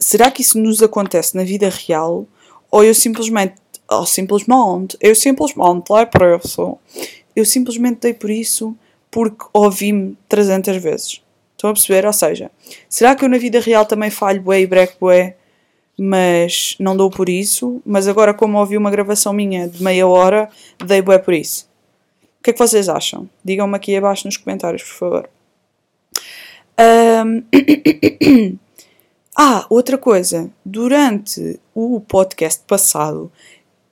será 0.00 0.32
que 0.32 0.42
isso 0.42 0.58
nos 0.58 0.82
acontece 0.82 1.36
na 1.36 1.44
vida 1.44 1.68
real? 1.68 2.26
Ou 2.68 2.82
eu 2.82 2.92
simplesmente 2.92 3.54
oh, 3.88 4.04
simplesmente, 4.04 4.98
eu 5.00 5.14
simplesmente 5.14 5.84
dei 5.88 6.06
por 6.06 6.40
isso. 6.40 6.78
Eu 7.36 7.44
simplesmente 7.44 8.00
dei 8.00 8.14
por 8.14 8.30
isso 8.30 8.76
porque 9.12 9.44
ouvi-me 9.52 10.18
300 10.28 10.78
vezes. 10.78 11.22
Estão 11.52 11.70
a 11.70 11.74
perceber? 11.74 12.04
Ou 12.06 12.12
seja, 12.12 12.50
será 12.88 13.14
que 13.14 13.24
eu 13.24 13.28
na 13.28 13.38
vida 13.38 13.60
real 13.60 13.86
também 13.86 14.10
falho 14.10 14.42
bué 14.42 14.62
e 14.62 14.66
breco 14.66 14.96
bué, 15.00 15.36
mas 15.98 16.76
não 16.78 16.96
dou 16.96 17.10
por 17.10 17.28
isso? 17.28 17.80
Mas 17.84 18.08
agora, 18.08 18.34
como 18.34 18.58
ouvi 18.58 18.76
uma 18.76 18.90
gravação 18.90 19.32
minha 19.32 19.68
de 19.68 19.82
meia 19.82 20.06
hora, 20.06 20.48
dei 20.84 21.00
bué 21.00 21.18
por 21.18 21.34
isso. 21.34 21.68
O 22.40 22.42
que 22.44 22.50
é 22.50 22.52
que 22.52 22.58
vocês 22.58 22.88
acham? 22.88 23.28
Digam-me 23.44 23.76
aqui 23.76 23.96
abaixo 23.96 24.26
nos 24.26 24.36
comentários, 24.36 24.82
por 24.82 24.94
favor. 24.94 25.30
Um... 26.78 28.58
ah, 29.36 29.66
outra 29.70 29.96
coisa. 29.96 30.50
Durante 30.64 31.60
o 31.74 32.00
podcast 32.00 32.62
passado, 32.66 33.30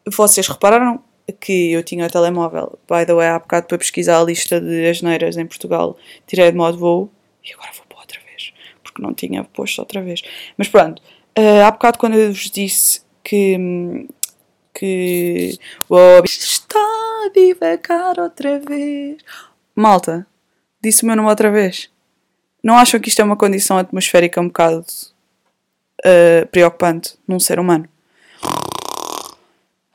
vocês 0.06 0.46
repararam 0.48 1.00
que 1.40 1.72
eu 1.72 1.82
tinha 1.82 2.06
o 2.06 2.10
telemóvel, 2.10 2.78
by 2.88 3.06
the 3.06 3.14
way, 3.14 3.28
há 3.28 3.38
bocado 3.38 3.66
para 3.66 3.78
pesquisar 3.78 4.20
a 4.20 4.24
lista 4.24 4.60
de 4.60 4.86
asneiras 4.86 5.36
em 5.36 5.46
Portugal, 5.46 5.96
tirei 6.26 6.50
de 6.50 6.56
modo 6.56 6.76
voo 6.76 7.10
e 7.44 7.52
agora 7.54 7.70
vou 7.72 7.86
para 7.88 7.98
outra 7.98 8.20
vez, 8.26 8.52
porque 8.82 9.00
não 9.00 9.14
tinha 9.14 9.44
posto 9.44 9.78
outra 9.78 10.02
vez. 10.02 10.22
Mas 10.56 10.68
pronto, 10.68 11.00
uh, 11.38 11.64
há 11.66 11.70
bocado 11.70 11.98
quando 11.98 12.14
eu 12.14 12.28
vos 12.28 12.50
disse 12.50 13.02
que, 13.22 14.06
que 14.74 15.58
o 15.88 16.22
está 16.24 16.78
devagar 17.34 18.18
outra 18.18 18.58
vez. 18.58 19.18
Malta, 19.74 20.26
disse 20.82 21.02
o 21.02 21.06
meu 21.06 21.16
nome 21.16 21.28
outra 21.28 21.50
vez. 21.50 21.90
Não 22.62 22.76
acham 22.76 23.00
que 23.00 23.08
isto 23.08 23.20
é 23.20 23.24
uma 23.24 23.36
condição 23.36 23.78
atmosférica 23.78 24.40
um 24.40 24.46
bocado 24.46 24.84
uh, 26.00 26.46
preocupante 26.50 27.16
num 27.26 27.40
ser 27.40 27.58
humano? 27.58 27.88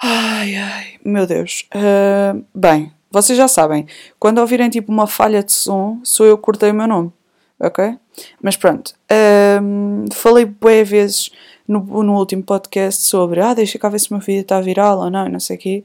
Ai, 0.02 0.56
ai, 0.56 1.00
meu 1.04 1.26
Deus. 1.26 1.68
Uh, 1.74 2.44
bem, 2.54 2.92
vocês 3.10 3.38
já 3.38 3.48
sabem, 3.48 3.88
quando 4.20 4.40
ouvirem 4.40 4.70
tipo 4.70 4.92
uma 4.92 5.08
falha 5.08 5.42
de 5.42 5.52
som, 5.52 6.00
sou 6.04 6.26
eu 6.26 6.38
que 6.38 6.44
cortei 6.44 6.72
o 6.72 6.74
meu 6.74 6.88
nome, 6.88 7.12
ok? 7.60 7.98
Mas 8.42 8.56
pronto, 8.56 8.94
uh, 9.12 10.14
falei 10.14 10.46
bem 10.46 10.84
vezes 10.84 11.32
no, 11.68 11.80
no 12.04 12.18
último 12.18 12.44
podcast 12.44 13.04
sobre 13.04 13.42
ah, 13.42 13.54
deixa 13.54 13.78
cá 13.78 13.90
ver 13.90 14.00
se 14.00 14.10
o 14.10 14.14
meu 14.14 14.22
vídeo 14.22 14.42
está 14.42 14.60
viral 14.62 15.00
ou 15.00 15.10
não, 15.10 15.28
não 15.30 15.40
sei 15.40 15.58
o 15.58 15.60
quê. 15.60 15.84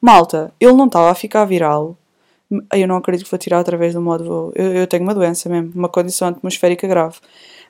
Malta, 0.00 0.52
ele 0.58 0.72
não 0.72 0.86
estava 0.86 1.10
a 1.10 1.14
ficar 1.14 1.44
viral. 1.44 1.96
Eu 2.72 2.88
não 2.88 2.96
acredito 2.96 3.24
que 3.24 3.30
vou 3.30 3.38
tirar 3.38 3.58
outra 3.58 3.76
vez 3.76 3.94
do 3.94 4.00
modo. 4.00 4.52
Eu, 4.56 4.72
eu 4.72 4.86
tenho 4.86 5.04
uma 5.04 5.14
doença 5.14 5.48
mesmo, 5.48 5.70
uma 5.74 5.88
condição 5.88 6.28
atmosférica 6.28 6.88
grave. 6.88 7.16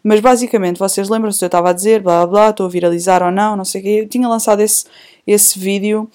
Mas 0.02 0.21
basicamente, 0.21 0.78
vocês 0.78 1.09
lembram-se, 1.09 1.45
eu 1.45 1.47
estava 1.47 1.71
a 1.71 1.73
dizer, 1.73 2.00
blá 2.00 2.26
blá, 2.26 2.50
estou 2.50 2.64
a 2.64 2.69
viralizar 2.69 3.23
ou 3.23 3.30
não, 3.30 3.57
não 3.57 3.64
sei 3.64 3.80
o 3.80 3.85
quê. 3.85 4.00
Eu 4.02 4.09
tinha 4.09 4.26
lançado 4.26 4.61
esse, 4.61 4.87
esse 5.26 5.59
vídeo, 5.59 6.09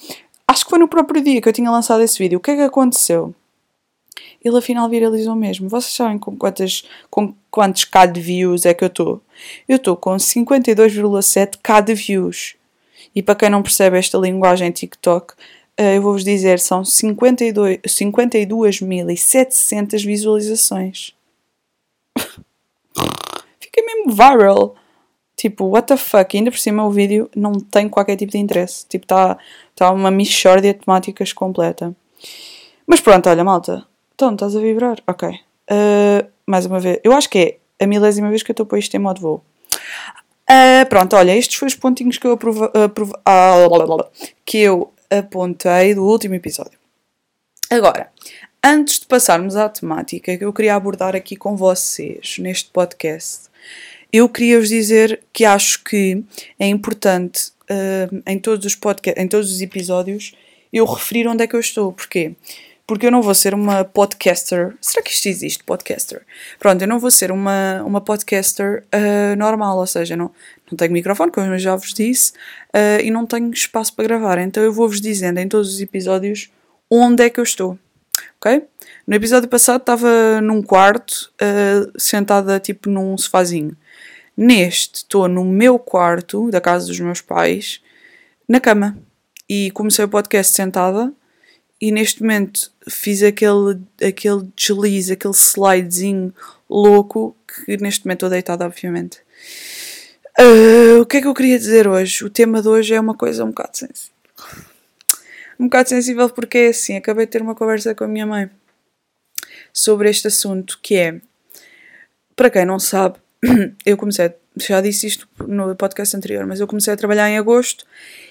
acho 0.47 0.63
que 0.63 0.69
foi 0.69 0.79
no 0.79 0.87
próprio 0.87 1.21
dia 1.21 1.39
que 1.41 1.47
eu 1.47 1.53
tinha 1.53 1.69
lançado 1.69 2.01
esse 2.01 2.17
vídeo. 2.17 2.39
O 2.39 2.41
que 2.41 2.51
é 2.51 2.55
que 2.55 2.61
aconteceu? 2.61 3.35
Ele 4.45 4.57
afinal 4.59 4.87
viralizou 4.87 5.35
mesmo. 5.35 5.67
Vocês 5.67 5.93
sabem 5.93 6.19
com, 6.19 6.37
quantas, 6.37 6.83
com 7.09 7.33
quantos 7.49 7.83
K 7.83 8.05
de 8.05 8.21
views 8.21 8.67
é 8.67 8.75
que 8.75 8.83
eu 8.83 8.87
estou? 8.87 9.19
Eu 9.67 9.77
estou 9.77 9.97
com 9.97 10.15
52,7 10.17 11.57
K 11.63 11.81
de 11.81 11.95
views. 11.95 12.55
E 13.15 13.23
para 13.23 13.33
quem 13.33 13.49
não 13.49 13.63
percebe 13.63 13.97
esta 13.97 14.19
linguagem 14.19 14.69
TikTok, 14.69 15.33
eh, 15.75 15.97
eu 15.97 16.01
vou-vos 16.03 16.23
dizer, 16.23 16.59
são 16.59 16.83
52.700 16.83 17.89
52 17.89 20.03
visualizações. 20.03 21.15
fiquei 23.59 23.83
mesmo 23.83 24.11
viral. 24.11 24.75
Tipo, 25.35 25.65
what 25.65 25.87
the 25.87 25.97
fuck? 25.97 26.37
ainda 26.37 26.51
por 26.51 26.59
cima 26.59 26.85
o 26.85 26.91
vídeo 26.91 27.31
não 27.35 27.53
tem 27.53 27.89
qualquer 27.89 28.15
tipo 28.15 28.31
de 28.31 28.37
interesse. 28.37 28.85
Tipo, 28.87 29.05
está 29.05 29.39
tá 29.75 29.91
uma 29.91 30.11
mixórdia 30.11 30.71
de 30.71 30.81
temáticas 30.81 31.33
completa. 31.33 31.95
Mas 32.85 33.01
pronto, 33.01 33.27
olha, 33.27 33.43
malta. 33.43 33.94
Então, 34.15 34.33
estás 34.33 34.55
a 34.55 34.59
vibrar? 34.61 34.97
Ok. 35.05 35.27
Uh, 35.29 36.25
mais 36.47 36.65
uma 36.65 36.79
vez. 36.79 36.99
Eu 37.03 37.11
acho 37.11 37.29
que 37.29 37.59
é 37.77 37.83
a 37.83 37.85
milésima 37.85 38.29
vez 38.29 38.41
que 38.41 38.49
eu 38.49 38.53
estou 38.53 38.63
a 38.63 38.67
pôr 38.67 38.79
isto 38.79 38.95
em 38.95 38.99
modo 38.99 39.19
voo. 39.19 39.43
Uh, 40.49 40.87
pronto, 40.87 41.17
olha, 41.17 41.35
estes 41.35 41.57
foram 41.57 41.67
os 41.67 41.75
pontinhos 41.75 42.17
que 42.17 42.25
eu, 42.25 42.31
aprova, 42.31 42.71
aprova, 42.85 43.21
ah, 43.25 44.09
que 44.45 44.59
eu 44.59 44.93
apontei 45.09 45.93
do 45.93 46.05
último 46.05 46.33
episódio. 46.33 46.79
Agora, 47.69 48.09
antes 48.63 48.99
de 49.01 49.05
passarmos 49.05 49.57
à 49.57 49.67
temática 49.67 50.37
que 50.37 50.45
eu 50.45 50.53
queria 50.53 50.75
abordar 50.75 51.13
aqui 51.13 51.35
com 51.35 51.57
vocês 51.57 52.37
neste 52.39 52.69
podcast, 52.69 53.49
eu 54.13 54.29
queria 54.29 54.59
vos 54.59 54.69
dizer 54.69 55.19
que 55.33 55.43
acho 55.43 55.83
que 55.83 56.23
é 56.57 56.67
importante 56.67 57.51
uh, 57.63 58.23
em, 58.25 58.39
todos 58.39 58.65
os 58.65 58.75
podcast, 58.75 59.19
em 59.19 59.27
todos 59.27 59.51
os 59.51 59.61
episódios 59.61 60.33
eu 60.71 60.85
referir 60.85 61.27
onde 61.27 61.43
é 61.43 61.47
que 61.47 61.55
eu 61.55 61.59
estou. 61.59 61.91
Porquê? 61.91 62.29
Porque 62.29 62.55
eu 63.01 63.11
não 63.11 63.21
vou 63.21 63.33
ser 63.33 63.53
uma 63.53 63.83
podcaster. 63.83 64.75
Será 64.79 65.03
que 65.03 65.11
isto 65.11 65.27
existe? 65.27 65.63
Podcaster. 65.63 66.21
Pronto, 66.59 66.81
eu 66.81 66.87
não 66.87 66.99
vou 66.99 67.09
ser 67.09 67.31
uma, 67.31 67.81
uma 67.83 67.99
podcaster 67.99 68.83
uh, 68.93 69.35
normal, 69.35 69.77
ou 69.77 69.87
seja, 69.87 70.15
não, 70.15 70.31
não 70.69 70.77
tenho 70.77 70.91
microfone, 70.91 71.31
como 71.31 71.47
eu 71.47 71.57
já 71.57 71.75
vos 71.75 71.93
disse, 71.93 72.31
uh, 72.75 73.01
e 73.03 73.09
não 73.09 73.25
tenho 73.25 73.49
espaço 73.51 73.93
para 73.95 74.05
gravar. 74.05 74.37
Então 74.37 74.61
eu 74.61 74.71
vou-vos 74.71 75.01
dizendo 75.01 75.39
em 75.39 75.47
todos 75.47 75.73
os 75.73 75.81
episódios 75.81 76.51
onde 76.89 77.23
é 77.23 77.29
que 77.29 77.39
eu 77.39 77.43
estou. 77.43 77.77
Ok? 78.39 78.63
No 79.07 79.15
episódio 79.15 79.49
passado 79.49 79.81
estava 79.81 80.39
num 80.41 80.61
quarto, 80.61 81.31
uh, 81.41 81.91
sentada 81.99 82.59
tipo 82.59 82.89
num 82.89 83.17
sofazinho. 83.17 83.75
Neste, 84.37 84.97
estou 84.97 85.27
no 85.27 85.43
meu 85.43 85.79
quarto, 85.79 86.51
da 86.51 86.61
casa 86.61 86.85
dos 86.85 86.99
meus 86.99 87.21
pais, 87.21 87.81
na 88.47 88.59
cama. 88.59 88.95
E 89.49 89.71
comecei 89.71 90.05
o 90.05 90.09
podcast 90.09 90.53
sentada 90.53 91.11
e 91.79 91.91
neste 91.91 92.21
momento 92.21 92.71
fiz 92.89 93.21
aquele, 93.21 93.79
aquele 94.01 94.47
deslize, 94.55 95.13
aquele 95.13 95.33
slidezinho 95.33 96.33
louco 96.69 97.35
que 97.47 97.77
neste 97.77 98.05
momento 98.05 98.17
estou 98.17 98.29
deitada, 98.29 98.65
obviamente. 98.65 99.19
Uh, 100.39 101.01
o 101.01 101.05
que 101.05 101.17
é 101.17 101.21
que 101.21 101.27
eu 101.27 101.33
queria 101.33 101.57
dizer 101.57 101.87
hoje? 101.87 102.23
O 102.23 102.29
tema 102.29 102.61
de 102.61 102.67
hoje 102.67 102.93
é 102.93 102.99
uma 102.99 103.15
coisa 103.15 103.43
um 103.43 103.49
bocado 103.49 103.77
sensível. 103.77 104.15
Um 105.59 105.65
bocado 105.65 105.89
sensível 105.89 106.29
porque 106.29 106.57
é 106.57 106.67
assim, 106.67 106.95
acabei 106.97 107.25
de 107.25 107.31
ter 107.31 107.41
uma 107.41 107.55
conversa 107.55 107.95
com 107.95 108.03
a 108.03 108.07
minha 108.07 108.25
mãe 108.25 108.49
sobre 109.71 110.09
este 110.09 110.27
assunto 110.27 110.79
que 110.81 110.95
é 110.95 111.21
para 112.35 112.49
quem 112.49 112.65
não 112.65 112.79
sabe, 112.79 113.17
eu 113.85 113.95
comecei, 113.95 114.33
já 114.57 114.81
disse 114.81 115.07
isto 115.07 115.27
no 115.47 115.73
podcast 115.75 116.15
anterior, 116.17 116.45
mas 116.45 116.59
eu 116.59 116.67
comecei 116.67 116.93
a 116.93 116.97
trabalhar 116.97 117.29
em 117.29 117.37
agosto 117.37 117.85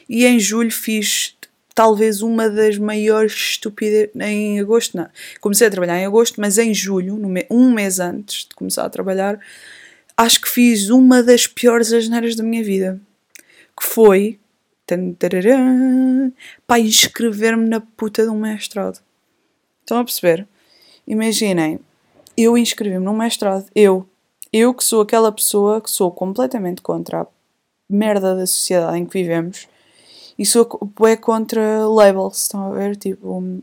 e 0.09 0.27
em 0.27 0.39
julho 0.39 0.71
fiz 0.71 1.34
talvez 1.75 2.23
uma 2.23 2.49
das 2.49 2.79
maiores 2.79 3.33
estupidez. 3.33 4.11
Em 4.15 4.61
agosto, 4.61 4.97
não. 4.97 5.09
Comecei 5.41 5.67
a 5.67 5.71
trabalhar 5.71 5.99
em 5.99 6.07
agosto, 6.07 6.41
mas 6.41 6.57
em 6.57 6.73
julho, 6.73 7.21
um 7.51 7.73
mês 7.73 7.99
antes 7.99 8.47
de 8.49 8.55
começar 8.55 8.85
a 8.85 8.91
trabalhar, 8.91 9.41
acho 10.17 10.41
que 10.41 10.49
fiz 10.49 10.89
uma 10.89 11.23
das 11.23 11.47
piores 11.47 11.93
asneiras 11.93 12.37
da 12.37 12.45
minha 12.45 12.63
vida. 12.63 13.01
Que 13.77 13.85
foi. 13.85 14.39
Para 16.67 16.79
inscrever-me 16.79 17.67
na 17.69 17.81
puta 17.81 18.23
de 18.23 18.29
um 18.29 18.39
mestrado. 18.39 19.01
Estão 19.81 19.99
a 19.99 20.05
perceber? 20.05 20.47
Imaginem, 21.07 21.81
eu 22.37 22.57
inscrevi-me 22.57 23.05
num 23.05 23.17
mestrado. 23.17 23.67
Eu. 23.75 24.07
Eu 24.53 24.73
que 24.73 24.85
sou 24.85 25.01
aquela 25.01 25.33
pessoa 25.33 25.81
que 25.81 25.91
sou 25.91 26.11
completamente 26.11 26.81
contra 26.81 27.23
a 27.23 27.27
merda 27.89 28.37
da 28.37 28.47
sociedade 28.47 28.99
em 28.99 29.05
que 29.05 29.21
vivemos 29.21 29.67
e 30.39 30.45
sou 30.45 30.69
é 31.07 31.17
contra 31.17 31.87
labels, 31.87 32.43
estão 32.43 32.73
a 32.73 32.75
ver? 32.75 32.97
Tipo, 32.97 33.63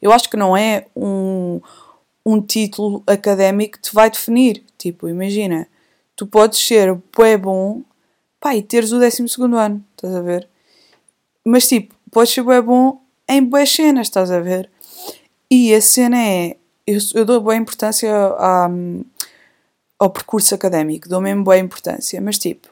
eu 0.00 0.12
acho 0.12 0.28
que 0.28 0.36
não 0.36 0.56
é 0.56 0.86
um, 0.94 1.60
um 2.24 2.40
título 2.40 3.02
académico 3.06 3.78
que 3.78 3.82
te 3.82 3.94
vai 3.94 4.10
definir. 4.10 4.64
Tipo, 4.78 5.08
imagina, 5.08 5.66
tu 6.16 6.26
podes 6.26 6.58
ser 6.58 6.94
bué 7.16 7.36
bom 7.36 7.82
pá, 8.42 8.56
e 8.56 8.62
teres 8.62 8.92
o 8.92 8.98
12 8.98 9.22
ano, 9.56 9.84
estás 9.94 10.14
a 10.14 10.20
ver? 10.20 10.48
Mas 11.44 11.68
tipo, 11.68 11.94
podes 12.10 12.34
ser 12.34 12.42
bué 12.42 12.60
bom 12.60 13.00
em 13.28 13.42
boas 13.42 13.70
cenas, 13.70 14.08
estás 14.08 14.30
a 14.30 14.40
ver? 14.40 14.68
E 15.50 15.72
a 15.74 15.80
cena 15.80 16.18
é, 16.18 16.56
eu, 16.86 16.98
eu 17.14 17.24
dou 17.24 17.40
boa 17.40 17.54
importância 17.54 18.10
à, 18.12 18.68
ao 19.98 20.10
percurso 20.10 20.54
académico, 20.54 21.08
dou 21.08 21.20
mesmo 21.20 21.44
boa 21.44 21.58
importância, 21.58 22.20
mas 22.20 22.38
tipo, 22.38 22.68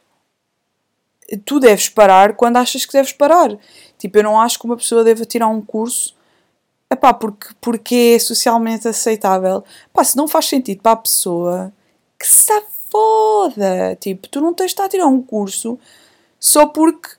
tu 1.39 1.61
deves 1.61 1.89
parar 1.89 2.35
quando 2.35 2.57
achas 2.57 2.85
que 2.85 2.93
deves 2.93 3.13
parar. 3.13 3.57
Tipo, 3.99 4.19
eu 4.19 4.23
não 4.23 4.41
acho 4.41 4.59
que 4.59 4.65
uma 4.65 4.77
pessoa 4.77 5.05
deva 5.05 5.25
tirar 5.25 5.49
um 5.49 5.61
curso 5.61 6.15
epá, 6.91 7.15
porque, 7.15 7.49
porque 7.61 8.15
é 8.17 8.19
socialmente 8.19 8.89
aceitável. 8.89 9.63
Pá, 9.93 10.03
se 10.03 10.17
não 10.17 10.27
faz 10.27 10.47
sentido 10.47 10.83
para 10.83 10.93
a 10.93 10.97
pessoa, 10.97 11.73
que 12.19 12.27
se 12.27 12.53
foda. 12.91 13.97
Tipo, 14.01 14.29
tu 14.29 14.41
não 14.41 14.53
tens 14.53 14.67
de 14.67 14.73
estar 14.73 14.85
a 14.85 14.89
tirar 14.89 15.07
um 15.07 15.23
curso 15.23 15.79
só 16.39 16.67
porque, 16.67 17.11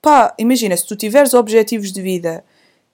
pá, 0.00 0.34
imagina, 0.38 0.76
se 0.76 0.86
tu 0.86 0.96
tiveres 0.96 1.34
objetivos 1.34 1.92
de 1.92 2.02
vida 2.02 2.44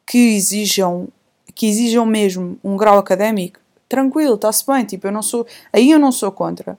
que 0.07 0.37
exijam, 0.37 1.09
que 1.55 1.67
exijam 1.67 2.05
mesmo 2.05 2.59
um 2.63 2.77
grau 2.77 2.99
académico, 2.99 3.61
tranquilo, 3.89 4.35
está-se 4.35 4.67
bem. 4.67 4.85
Tipo, 4.85 5.07
eu 5.09 5.13
não 5.13 5.23
sou, 5.23 5.47
aí 5.73 5.91
eu 5.91 5.99
não 5.99 6.13
sou 6.13 6.31
contra. 6.31 6.79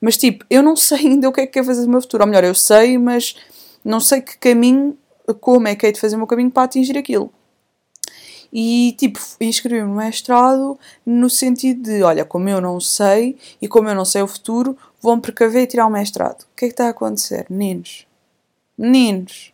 Mas 0.00 0.16
tipo, 0.16 0.44
eu 0.48 0.62
não 0.62 0.74
sei 0.76 0.98
ainda 1.06 1.28
o 1.28 1.32
que 1.32 1.42
é 1.42 1.46
que 1.46 1.52
quero 1.52 1.66
fazer 1.66 1.82
do 1.82 1.90
meu 1.90 2.00
futuro. 2.00 2.22
Ou 2.22 2.28
melhor, 2.28 2.44
eu 2.44 2.54
sei, 2.54 2.98
mas 2.98 3.36
não 3.84 4.00
sei 4.00 4.20
que 4.20 4.38
caminho, 4.38 4.96
como 5.40 5.68
é 5.68 5.74
que 5.74 5.86
é 5.86 5.92
de 5.92 6.00
fazer 6.00 6.16
o 6.16 6.18
meu 6.18 6.26
caminho 6.26 6.50
para 6.50 6.64
atingir 6.64 6.96
aquilo. 6.96 7.32
E 8.52 8.96
tipo, 8.98 9.20
inscrevi-me 9.40 9.88
no 9.88 9.96
mestrado 9.96 10.78
no 11.06 11.30
sentido 11.30 11.82
de: 11.82 12.02
olha, 12.02 12.24
como 12.24 12.48
eu 12.48 12.60
não 12.60 12.80
sei 12.80 13.38
e 13.62 13.68
como 13.68 13.88
eu 13.88 13.94
não 13.94 14.04
sei 14.04 14.22
o 14.22 14.26
futuro, 14.26 14.76
vão 15.00 15.20
precaver 15.20 15.62
e 15.62 15.66
tirar 15.66 15.86
o 15.86 15.90
mestrado. 15.90 16.42
O 16.42 16.56
que 16.56 16.64
é 16.64 16.68
que 16.68 16.72
está 16.72 16.86
a 16.86 16.90
acontecer? 16.90 17.46
Meninos, 17.48 18.06
meninos, 18.76 19.52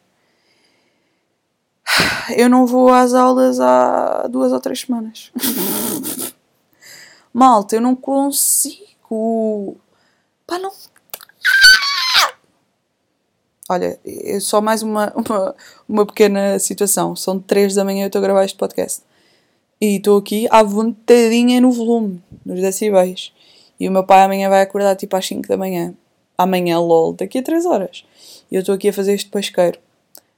eu 2.37 2.49
não 2.49 2.67
vou 2.67 2.93
às 2.93 3.15
aulas 3.15 3.61
há 3.61 4.26
duas 4.28 4.52
ou 4.52 4.61
três 4.61 4.80
semanas. 4.80 5.30
Malta, 7.32 7.76
eu 7.76 7.80
não 7.80 7.95
consigo. 7.95 9.76
Pá, 10.47 10.59
não. 10.59 10.71
Olha, 13.69 13.99
é 14.04 14.39
só 14.39 14.61
mais 14.61 14.80
uma, 14.82 15.13
uma, 15.17 15.56
uma 15.89 16.06
pequena 16.06 16.59
situação. 16.59 17.17
São 17.17 17.41
3 17.41 17.75
da 17.75 17.85
manhã 17.85 18.00
e 18.00 18.02
eu 18.04 18.06
estou 18.06 18.21
a 18.21 18.23
gravar 18.23 18.45
este 18.45 18.56
podcast. 18.56 19.02
E 19.80 19.97
estou 19.97 20.19
aqui 20.19 20.47
à 20.50 20.63
vontadinha 20.63 21.61
no 21.61 21.73
volume, 21.73 22.23
nos 22.45 22.61
decibéis. 22.61 23.32
E 23.78 23.89
o 23.89 23.93
meu 23.93 24.04
pai 24.04 24.23
amanhã 24.23 24.49
vai 24.49 24.63
acordar 24.63 24.95
tipo 24.95 25.17
às 25.17 25.26
5 25.26 25.49
da 25.49 25.56
manhã. 25.56 25.93
Amanhã, 26.39 26.78
lol, 26.78 27.13
daqui 27.13 27.39
a 27.39 27.43
3 27.43 27.67
horas. 27.67 28.04
E 28.50 28.54
eu 28.54 28.61
estou 28.61 28.75
aqui 28.75 28.89
a 28.89 28.93
fazer 28.93 29.15
este 29.15 29.28
pesqueiro. 29.28 29.80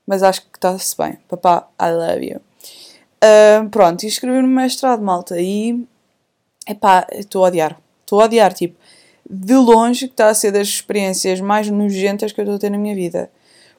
Mas 0.07 0.23
acho 0.23 0.41
que 0.43 0.57
está-se 0.57 0.97
bem. 0.97 1.19
Papá, 1.29 1.69
I 1.81 1.91
love 1.91 2.27
you. 2.27 2.41
Uh, 3.23 3.69
pronto, 3.69 4.05
e 4.05 4.07
escrevi 4.07 4.41
no 4.41 4.49
mestrado, 4.49 5.03
malta. 5.03 5.39
E. 5.39 5.85
Epá, 6.67 7.07
estou 7.13 7.45
a 7.45 7.49
odiar. 7.49 7.79
Estou 8.01 8.23
a 8.23 8.25
odiar, 8.25 8.55
tipo 8.55 8.75
de 9.29 9.55
longe 9.55 10.07
que 10.07 10.15
está 10.15 10.29
a 10.29 10.35
ser 10.35 10.53
das 10.53 10.69
experiências 10.69 11.41
mais 11.41 11.69
nojentas 11.69 12.33
que 12.33 12.41
eu 12.41 12.45
estou 12.45 12.57
a 12.57 12.59
ter 12.59 12.71
na 12.71 12.79
minha 12.79 12.95
vida. 12.95 13.31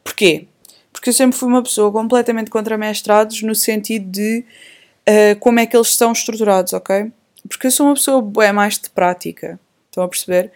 Porquê? 0.04 0.48
Porque 0.94 1.10
eu 1.10 1.14
sempre 1.14 1.38
fui 1.38 1.48
uma 1.48 1.64
pessoa 1.64 1.92
completamente 1.92 2.52
contra 2.52 2.78
mestrados 2.78 3.42
no 3.42 3.56
sentido 3.56 4.10
de 4.10 4.46
uh, 5.08 5.40
como 5.40 5.60
é 5.60 5.66
que 5.66 5.76
eles 5.76 5.88
estão 5.88 6.12
estruturados, 6.12 6.74
ok? 6.74 7.12
Porque 7.48 7.68
eu 7.68 7.72
sou 7.72 7.88
uma 7.88 7.96
pessoa 7.96 8.32
é 8.44 8.52
mais 8.52 8.78
de 8.78 8.90
prática, 8.90 9.60
estão 9.90 10.04
a 10.04 10.08
perceber? 10.08 10.52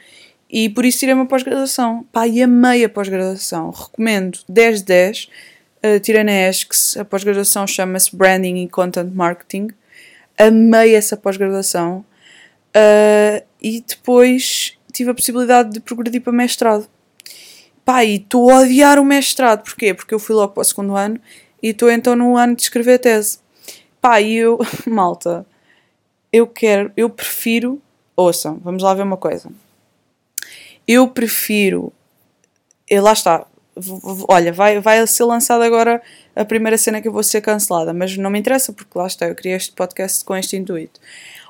E 0.49 0.69
por 0.69 0.85
isso 0.85 0.99
tirei 0.99 1.15
uma 1.15 1.25
pós-graduação. 1.25 2.05
Pá, 2.11 2.27
e 2.27 2.43
amei 2.43 2.83
a 2.85 2.89
pós-graduação. 2.89 3.71
Recomendo 3.71 4.37
10 4.47 4.79
de 4.81 4.85
10. 4.85 5.29
Uh, 5.83 5.99
tirei 5.99 6.23
na 6.23 6.31
ESCS, 6.31 6.97
a 6.97 7.05
pós-graduação 7.05 7.65
chama-se 7.65 8.15
Branding 8.15 8.63
e 8.63 8.67
Content 8.67 9.11
Marketing. 9.13 9.69
Amei 10.37 10.95
essa 10.95 11.17
pós-graduação. 11.17 12.05
Uh, 12.75 13.43
e 13.61 13.81
depois 13.81 14.77
tive 14.93 15.09
a 15.09 15.13
possibilidade 15.13 15.71
de 15.71 15.79
progredir 15.79 16.21
para 16.21 16.31
mestrado. 16.31 16.87
Pá, 17.83 18.05
e 18.05 18.15
estou 18.15 18.49
a 18.49 18.61
odiar 18.61 18.99
o 18.99 19.03
mestrado. 19.03 19.63
Porquê? 19.63 19.93
Porque 19.93 20.13
eu 20.13 20.19
fui 20.19 20.35
logo 20.35 20.53
para 20.53 20.61
o 20.61 20.63
segundo 20.63 20.95
ano 20.95 21.19
e 21.61 21.69
estou 21.69 21.91
então 21.91 22.15
no 22.15 22.37
ano 22.37 22.55
de 22.55 22.61
escrever 22.61 22.93
a 22.93 22.99
tese. 22.99 23.39
Pá, 23.99 24.21
e 24.21 24.35
eu, 24.35 24.59
malta, 24.87 25.45
eu 26.31 26.47
quero, 26.47 26.91
eu 26.95 27.09
prefiro, 27.09 27.81
ouçam, 28.15 28.59
vamos 28.63 28.83
lá 28.83 28.93
ver 28.93 29.03
uma 29.03 29.17
coisa. 29.17 29.49
Eu 30.87 31.07
prefiro, 31.07 31.91
e 32.89 32.99
lá 32.99 33.13
está, 33.13 33.45
olha, 34.27 34.51
vai, 34.51 34.79
vai 34.79 35.05
ser 35.07 35.23
lançada 35.23 35.65
agora 35.65 36.01
a 36.35 36.43
primeira 36.43 36.77
cena 36.77 37.01
que 37.01 37.07
eu 37.07 37.11
vou 37.11 37.23
ser 37.23 37.41
cancelada, 37.41 37.93
mas 37.93 38.17
não 38.17 38.29
me 38.29 38.39
interessa 38.39 38.73
porque 38.73 38.97
lá 38.97 39.07
está, 39.07 39.27
eu 39.27 39.35
criei 39.35 39.55
este 39.55 39.73
podcast 39.73 40.23
com 40.25 40.35
este 40.35 40.57
intuito. 40.57 40.99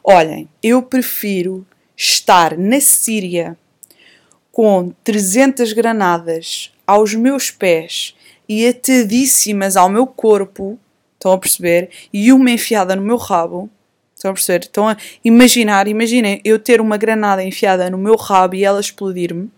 Olhem, 0.04 0.48
eu 0.62 0.84
prefiro 0.84 1.66
estar 1.96 2.58
na 2.58 2.80
Síria 2.80 3.58
com 4.52 4.94
300 5.04 5.74
granadas 5.74 6.72
aos 6.86 7.16
meus 7.16 7.50
pés 7.50 8.16
e 8.48 8.68
atadíssimas 8.68 9.76
ao 9.76 9.90
meu 9.90 10.06
corpo, 10.06 10.78
estão 11.14 11.32
a 11.32 11.38
perceber? 11.38 11.90
E 12.12 12.32
uma 12.32 12.52
enfiada 12.52 12.96
no 12.96 13.02
meu 13.02 13.18
rabo, 13.18 13.70
estão 14.16 14.32
a 14.32 14.34
perceber? 14.34 14.66
Estão 14.66 14.88
a 14.88 14.98
imaginar, 15.24 15.88
imaginem 15.88 16.40
eu 16.44 16.60
ter 16.60 16.82
uma 16.82 16.98
granada 16.98 17.44
enfiada 17.44 17.90
no 17.90 17.98
meu 17.98 18.16
rabo 18.16 18.56
e 18.56 18.64
ela 18.64 18.80
explodir-me, 18.80 19.50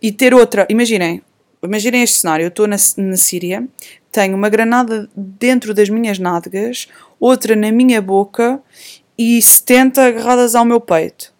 e 0.00 0.12
ter 0.12 0.34
outra, 0.34 0.66
imaginem, 0.68 1.22
imaginem 1.62 2.02
este 2.02 2.20
cenário, 2.20 2.44
eu 2.44 2.48
estou 2.48 2.66
na, 2.66 2.76
na 2.96 3.16
Síria, 3.16 3.66
tenho 4.10 4.36
uma 4.36 4.48
granada 4.48 5.08
dentro 5.16 5.72
das 5.72 5.88
minhas 5.88 6.18
nádegas, 6.18 6.86
outra 7.18 7.56
na 7.56 7.72
minha 7.72 8.02
boca 8.02 8.60
e 9.16 9.40
70 9.40 10.04
agarradas 10.04 10.54
ao 10.54 10.64
meu 10.64 10.80
peito. 10.80 11.31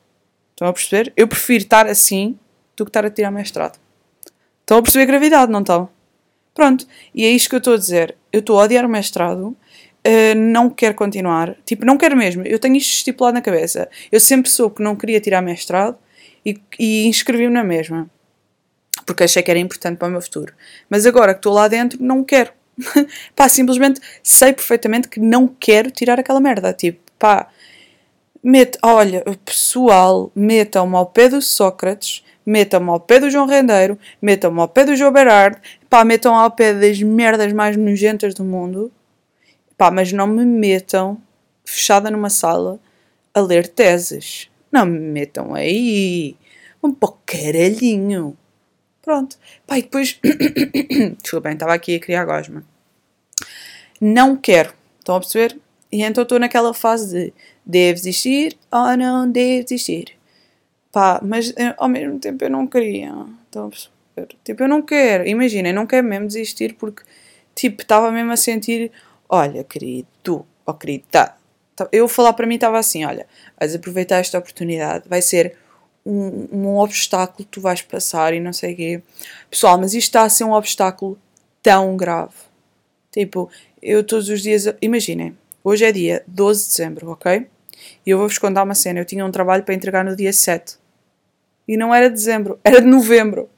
Estão 0.53 0.69
a 0.69 0.73
perceber? 0.73 1.13
Eu 1.17 1.27
prefiro 1.27 1.65
estar 1.65 1.87
assim 1.87 2.39
do 2.77 2.85
que 2.85 2.91
estar 2.91 3.05
a 3.05 3.11
tirar 3.11 3.31
mestrado. 3.31 3.79
Estão 4.61 4.79
a 4.79 4.83
perceber 4.83 5.05
a 5.05 5.07
gravidade, 5.07 5.53
não 5.53 5.61
estão? 5.61 5.89
Pronto, 6.55 6.87
e 7.15 7.25
é 7.25 7.31
isto 7.31 7.49
que 7.49 7.55
eu 7.57 7.59
estou 7.59 7.75
a 7.75 7.79
dizer. 7.79 8.17
Eu 8.33 8.41
estou 8.41 8.59
a 8.59 8.65
odiar 8.65 8.85
o 8.85 8.89
mestrado, 8.89 9.57
uh, 10.07 10.35
não 10.37 10.69
quero 10.71 10.95
continuar. 10.95 11.57
Tipo, 11.65 11.85
não 11.85 11.97
quero 11.97 12.17
mesmo. 12.17 12.43
Eu 12.45 12.59
tenho 12.59 12.77
isto 12.77 12.95
estipulado 12.95 13.35
na 13.35 13.43
cabeça. 13.43 13.89
Eu 14.11 14.21
sempre 14.21 14.51
soube 14.51 14.77
que 14.77 14.83
não 14.83 14.95
queria 14.95 15.21
tirar 15.21 15.43
mestrado 15.43 15.97
e, 16.45 16.61
e 16.79 17.07
inscrevi-me 17.07 17.53
na 17.53 17.65
mesma. 17.65 18.11
Porque 19.07 19.25
achei 19.25 19.43
que 19.43 19.51
era 19.51 19.59
importante 19.59 19.99
para 19.99 20.09
o 20.09 20.11
meu 20.11 20.21
futuro. 20.21 20.53
Mas 20.89 21.07
agora 21.07 21.33
que 21.33 21.39
estou 21.39 21.53
lá 21.53 21.69
dentro, 21.69 22.03
não 22.03 22.23
quero. 22.23 22.53
pá, 23.35 23.49
simplesmente 23.49 24.01
sei 24.23 24.53
perfeitamente 24.53 25.09
que 25.09 25.21
não 25.21 25.49
quero 25.49 25.91
tirar 25.91 26.21
aquela 26.21 26.41
merda. 26.41 26.73
Tipo, 26.73 27.01
pá, 27.19 27.49
Olha, 28.83 29.23
pessoal, 29.45 30.33
metam-me 30.35 30.97
ao 30.97 31.07
pé 31.07 31.29
do 31.29 31.41
Sócrates, 31.41 32.25
metam-me 32.45 32.91
ao 32.91 32.99
pé 32.99 33.21
do 33.21 33.31
João 33.31 33.47
Rendeiro, 33.47 33.97
metam-me 34.21 34.59
ao 34.61 34.67
pé 34.67 34.85
do 34.85 34.97
João 34.97 35.13
Berardo, 35.13 35.61
pá, 35.89 36.05
metam 36.05 36.35
ao 36.35 36.51
pé 36.51 36.75
das 36.75 37.01
merdas 37.01 37.53
mais 37.53 37.77
nojentas 37.77 38.35
do 38.35 38.43
mundo, 38.43 38.91
pá, 39.79 39.93
mas 39.93 40.13
não 40.13 40.27
me 40.27 40.45
metam 40.45 41.23
fechada 41.65 42.11
numa 42.11 42.29
sala 42.29 42.81
a 43.33 43.41
ler 43.41 43.69
teses. 43.69 44.51
Não 44.73 44.87
me 44.87 44.99
metam 44.99 45.55
aí. 45.55 46.35
Um 46.83 46.93
pouco 46.93 47.21
caralhinho. 47.25 48.37
Pronto. 49.03 49.39
Pá, 49.67 49.79
e 49.79 49.83
depois. 49.83 50.19
Desculpem, 51.23 51.53
estava 51.53 51.75
aqui 51.75 51.95
a 51.95 52.01
criar 52.01 52.25
gosma. 52.25 52.65
Não 54.01 54.37
quero. 54.37 54.75
Estão 54.99 55.15
a 55.17 55.21
perceber? 55.21 55.57
E 55.93 56.03
então 56.03 56.23
estou 56.23 56.39
naquela 56.39 56.73
fase 56.73 57.27
de 57.27 57.35
devo 57.65 57.97
desistir 57.97 58.57
ou 58.71 58.97
não 58.97 59.31
devo 59.31 59.65
desistir. 59.65 60.17
Pá, 60.91 61.21
mas 61.23 61.53
eh, 61.57 61.75
ao 61.79 61.89
mesmo 61.89 62.19
tempo 62.19 62.45
eu 62.45 62.51
não 62.51 62.67
queria. 62.67 63.13
Perceber? 63.51 64.37
Tipo, 64.45 64.65
eu 64.65 64.69
não 64.69 64.83
quero. 64.83 65.27
Imaginem, 65.27 65.73
não 65.73 65.87
quero 65.87 66.07
mesmo 66.07 66.27
desistir 66.27 66.75
porque, 66.75 67.03
tipo, 67.55 67.83
estava 67.83 68.11
mesmo 68.11 68.33
a 68.33 68.37
sentir: 68.37 68.93
olha, 69.29 69.65
querido, 69.65 70.09
tu, 70.23 70.47
oh, 70.67 70.75
querido, 70.75 71.05
tá. 71.11 71.37
tá 71.75 71.89
eu 71.93 72.07
falar 72.09 72.35
para 72.35 72.47
mim 72.47 72.57
estava 72.57 72.79
assim: 72.79 73.05
olha, 73.05 73.27
vais 73.59 73.75
aproveitar 73.75 74.19
esta 74.19 74.39
oportunidade, 74.39 75.09
vai 75.09 75.23
ser 75.23 75.57
um, 76.05 76.49
um 76.53 76.77
obstáculo 76.79 77.45
que 77.45 77.53
tu 77.53 77.61
vais 77.61 77.81
passar 77.83 78.35
e 78.35 78.41
não 78.41 78.53
sei 78.53 78.75
o 78.75 78.77
quê. 78.77 79.03
Pessoal, 79.51 79.79
mas 79.79 79.95
isto 79.95 80.09
está 80.09 80.23
a 80.25 80.29
ser 80.29 80.45
um 80.45 80.53
obstáculo 80.53 81.19
tão 81.63 81.97
grave. 81.97 82.35
Tipo, 83.11 83.51
eu 83.83 84.05
todos 84.05 84.29
os 84.29 84.43
dias. 84.43 84.67
Imaginem, 84.81 85.37
hoje 85.63 85.85
é 85.85 85.93
dia 85.93 86.23
12 86.27 86.63
de 86.63 86.69
dezembro, 86.69 87.11
ok? 87.11 87.47
E 88.07 88.11
eu 88.11 88.19
vou-vos 88.19 88.39
contar 88.39 88.63
uma 88.63 88.75
cena. 88.75 89.01
Eu 89.01 89.05
tinha 89.05 89.25
um 89.25 89.31
trabalho 89.31 89.65
para 89.65 89.75
entregar 89.75 90.05
no 90.05 90.15
dia 90.15 90.33
7. 90.33 90.77
E 91.67 91.77
não 91.77 91.95
era 91.95 92.09
de 92.09 92.15
dezembro, 92.15 92.59
era 92.65 92.81
de 92.81 92.87
novembro. 92.87 93.49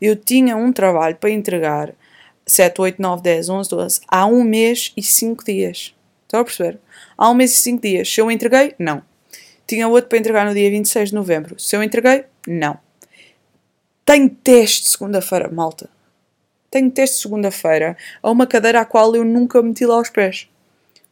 Eu 0.00 0.16
tinha 0.16 0.56
um 0.56 0.72
trabalho 0.72 1.16
para 1.16 1.30
entregar 1.30 1.94
7, 2.46 2.80
8, 2.80 3.02
9, 3.02 3.22
10, 3.22 3.48
11, 3.48 3.70
12 3.70 4.00
há 4.08 4.26
um 4.26 4.42
mês 4.42 4.92
e 4.96 5.02
5 5.02 5.44
dias. 5.44 5.94
Estão 6.22 6.40
a 6.40 6.44
perceber? 6.44 6.78
Há 7.16 7.30
um 7.30 7.34
mês 7.34 7.52
e 7.52 7.60
5 7.60 7.82
dias. 7.82 8.12
Se 8.12 8.20
eu 8.20 8.30
entreguei, 8.30 8.74
não. 8.78 9.02
Tinha 9.66 9.88
outro 9.88 10.08
para 10.08 10.18
entregar 10.18 10.46
no 10.46 10.54
dia 10.54 10.70
26 10.70 11.10
de 11.10 11.14
novembro. 11.14 11.58
Se 11.58 11.76
eu 11.76 11.82
entreguei, 11.82 12.24
não. 12.46 12.78
Tenho 14.04 14.30
teste 14.30 14.88
segunda-feira, 14.88 15.50
malta. 15.50 15.90
Tenho 16.70 16.90
teste 16.90 17.20
segunda-feira 17.20 17.96
a 18.22 18.30
uma 18.30 18.46
cadeira 18.46 18.80
à 18.80 18.84
qual 18.84 19.14
eu 19.16 19.24
nunca 19.24 19.60
meti 19.60 19.84
lá 19.84 20.00
os 20.00 20.10
pés. 20.10 20.48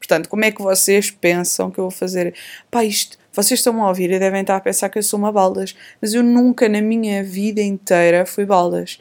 Portanto, 0.04 0.28
como 0.28 0.44
é 0.44 0.50
que 0.50 0.60
vocês 0.60 1.10
pensam 1.10 1.70
que 1.70 1.78
eu 1.78 1.84
vou 1.84 1.90
fazer? 1.90 2.34
Pá, 2.70 2.84
isto, 2.84 3.18
vocês 3.32 3.60
estão 3.60 3.82
a 3.82 3.88
ouvir 3.88 4.10
e 4.10 4.18
devem 4.18 4.42
estar 4.42 4.56
a 4.56 4.60
pensar 4.60 4.90
que 4.90 4.98
eu 4.98 5.02
sou 5.02 5.18
uma 5.18 5.32
baldas, 5.32 5.74
mas 6.00 6.12
eu 6.12 6.22
nunca 6.22 6.68
na 6.68 6.82
minha 6.82 7.24
vida 7.24 7.62
inteira 7.62 8.26
fui 8.26 8.44
baldas. 8.44 8.98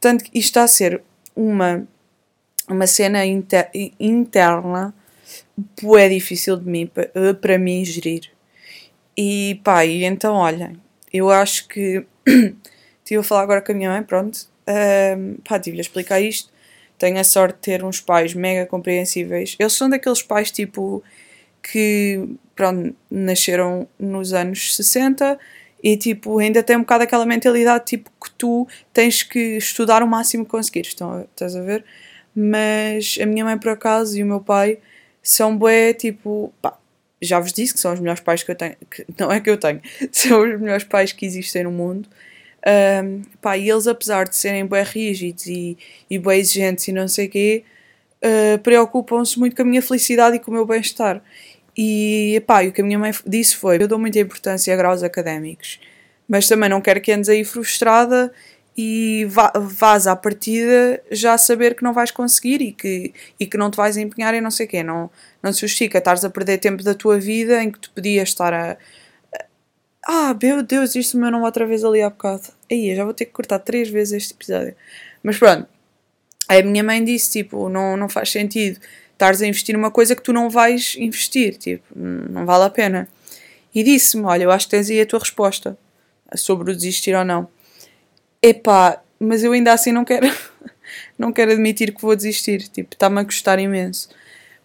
Tanto 0.00 0.24
que 0.24 0.36
isto 0.36 0.48
está 0.48 0.64
a 0.64 0.68
ser 0.68 1.00
uma, 1.36 1.86
uma 2.68 2.88
cena 2.88 3.24
inter, 3.24 3.70
interna, 4.00 4.92
é 5.96 6.08
difícil 6.08 6.56
de 6.56 6.68
mim, 6.68 6.90
para 7.40 7.56
mim 7.56 7.84
gerir. 7.84 8.28
E 9.16 9.60
pá, 9.62 9.86
e 9.86 10.02
então 10.02 10.34
olhem, 10.34 10.76
eu 11.12 11.30
acho 11.30 11.68
que 11.68 12.04
estive 12.98 13.20
a 13.20 13.22
falar 13.22 13.42
agora 13.42 13.62
com 13.62 13.70
a 13.70 13.74
minha 13.76 13.90
mãe, 13.90 14.02
pronto, 14.02 14.40
um, 15.16 15.36
pá, 15.48 15.60
tive-lhe 15.60 15.80
a 15.80 15.82
explicar 15.82 16.20
isto 16.20 16.51
tenho 17.02 17.18
a 17.18 17.24
sorte 17.24 17.56
de 17.56 17.60
ter 17.62 17.84
uns 17.84 18.00
pais 18.00 18.32
mega 18.32 18.64
compreensíveis. 18.64 19.56
Eles 19.58 19.72
são 19.72 19.90
daqueles 19.90 20.22
pais 20.22 20.52
tipo 20.52 21.02
que 21.60 22.28
pronto, 22.54 22.94
nasceram 23.10 23.88
nos 23.98 24.32
anos 24.32 24.76
60 24.76 25.36
e 25.82 25.96
tipo 25.96 26.38
ainda 26.38 26.62
têm 26.62 26.76
um 26.76 26.82
bocado 26.82 27.02
aquela 27.02 27.26
mentalidade 27.26 27.86
tipo 27.86 28.08
que 28.22 28.30
tu 28.38 28.68
tens 28.92 29.24
que 29.24 29.56
estudar 29.56 30.00
o 30.00 30.06
máximo 30.06 30.44
que 30.44 30.52
conseguires. 30.52 30.90
Estão, 30.90 31.22
estás 31.22 31.56
a 31.56 31.62
ver? 31.62 31.84
Mas 32.36 33.18
a 33.20 33.26
minha 33.26 33.44
mãe 33.44 33.58
por 33.58 33.70
acaso 33.70 34.16
e 34.16 34.22
o 34.22 34.26
meu 34.26 34.40
pai 34.40 34.78
são 35.20 35.56
bué 35.58 35.92
tipo 35.92 36.52
pá, 36.62 36.78
já 37.20 37.40
vos 37.40 37.52
disse 37.52 37.74
que 37.74 37.80
são 37.80 37.92
os 37.92 37.98
melhores 37.98 38.20
pais 38.20 38.44
que 38.44 38.52
eu 38.52 38.54
tenho, 38.54 38.76
que 38.88 39.04
não 39.18 39.32
é 39.32 39.40
que 39.40 39.50
eu 39.50 39.58
tenho, 39.58 39.80
são 40.12 40.40
os 40.40 40.60
melhores 40.60 40.84
pais 40.84 41.10
que 41.10 41.26
existem 41.26 41.64
no 41.64 41.72
mundo. 41.72 42.08
Um, 42.64 43.22
pá, 43.40 43.56
e 43.56 43.68
eles, 43.68 43.86
apesar 43.86 44.28
de 44.28 44.36
serem 44.36 44.66
bem 44.66 44.84
rígidos 44.84 45.46
e, 45.46 45.76
e 46.08 46.18
bem 46.18 46.38
exigentes 46.38 46.86
e 46.86 46.92
não 46.92 47.08
sei 47.08 47.26
o 47.26 47.30
quê, 47.30 47.64
uh, 48.22 48.58
preocupam-se 48.60 49.38
muito 49.38 49.56
com 49.56 49.62
a 49.62 49.64
minha 49.64 49.82
felicidade 49.82 50.36
e 50.36 50.38
com 50.38 50.50
o 50.50 50.54
meu 50.54 50.64
bem-estar. 50.64 51.22
E, 51.76 52.42
pá, 52.46 52.62
o 52.64 52.72
que 52.72 52.80
a 52.80 52.84
minha 52.84 52.98
mãe 52.98 53.12
disse 53.26 53.56
foi: 53.56 53.82
eu 53.82 53.88
dou 53.88 53.98
muita 53.98 54.20
importância 54.20 54.72
a 54.72 54.76
graus 54.76 55.02
académicos, 55.02 55.80
mas 56.28 56.46
também 56.46 56.68
não 56.68 56.80
quero 56.80 57.00
que 57.00 57.12
andes 57.12 57.28
aí 57.28 57.44
frustrada 57.44 58.32
e 58.76 59.26
vás 59.60 60.06
à 60.06 60.16
partida 60.16 61.02
já 61.10 61.36
saber 61.36 61.74
que 61.74 61.82
não 61.82 61.92
vais 61.92 62.10
conseguir 62.10 62.62
e 62.62 62.72
que, 62.72 63.12
e 63.38 63.46
que 63.46 63.58
não 63.58 63.70
te 63.70 63.76
vais 63.76 63.96
empenhar 63.98 64.32
em 64.34 64.40
não 64.40 64.50
sei 64.50 64.66
o 64.66 64.68
quê. 64.68 64.82
Não, 64.82 65.10
não 65.42 65.52
se 65.52 65.60
justifica 65.62 65.98
estares 65.98 66.24
a 66.24 66.30
perder 66.30 66.58
tempo 66.58 66.82
da 66.82 66.94
tua 66.94 67.18
vida 67.18 67.62
em 67.62 67.70
que 67.70 67.78
tu 67.78 67.90
podias 67.92 68.28
estar 68.28 68.52
a 68.54 68.76
ah, 70.06 70.36
meu 70.40 70.62
Deus, 70.62 70.94
isto 70.94 71.16
meu 71.16 71.30
não 71.30 71.42
outra 71.42 71.66
vez 71.66 71.84
ali 71.84 72.02
há 72.02 72.10
bocado. 72.10 72.48
Aí, 72.70 72.90
eu 72.90 72.96
já 72.96 73.04
vou 73.04 73.14
ter 73.14 73.26
que 73.26 73.32
cortar 73.32 73.58
três 73.58 73.88
vezes 73.88 74.14
este 74.14 74.34
episódio. 74.34 74.74
Mas 75.22 75.38
pronto. 75.38 75.68
Aí 76.48 76.60
a 76.60 76.64
minha 76.64 76.82
mãe 76.82 77.04
disse, 77.04 77.30
tipo, 77.30 77.68
não, 77.68 77.96
não 77.96 78.08
faz 78.08 78.30
sentido 78.30 78.80
estares 79.22 79.40
a 79.40 79.46
investir 79.46 79.74
numa 79.74 79.90
coisa 79.90 80.16
que 80.16 80.22
tu 80.22 80.32
não 80.32 80.50
vais 80.50 80.96
investir, 80.98 81.56
tipo, 81.56 81.84
não 81.96 82.44
vale 82.44 82.64
a 82.64 82.70
pena. 82.70 83.08
E 83.74 83.82
disse-me, 83.84 84.24
olha, 84.24 84.44
eu 84.44 84.50
acho 84.50 84.66
que 84.66 84.72
tens 84.72 84.90
aí 84.90 85.00
a 85.00 85.06
tua 85.06 85.20
resposta 85.20 85.78
sobre 86.34 86.72
o 86.72 86.74
desistir 86.74 87.14
ou 87.14 87.24
não. 87.24 87.48
Epá, 88.42 89.00
mas 89.20 89.44
eu 89.44 89.52
ainda 89.52 89.72
assim 89.72 89.92
não 89.92 90.04
quero, 90.04 90.26
não 91.16 91.32
quero 91.32 91.52
admitir 91.52 91.94
que 91.94 92.02
vou 92.02 92.16
desistir, 92.16 92.68
tipo, 92.68 92.94
está-me 92.94 93.20
a 93.20 93.24
custar 93.24 93.58
imenso. 93.60 94.08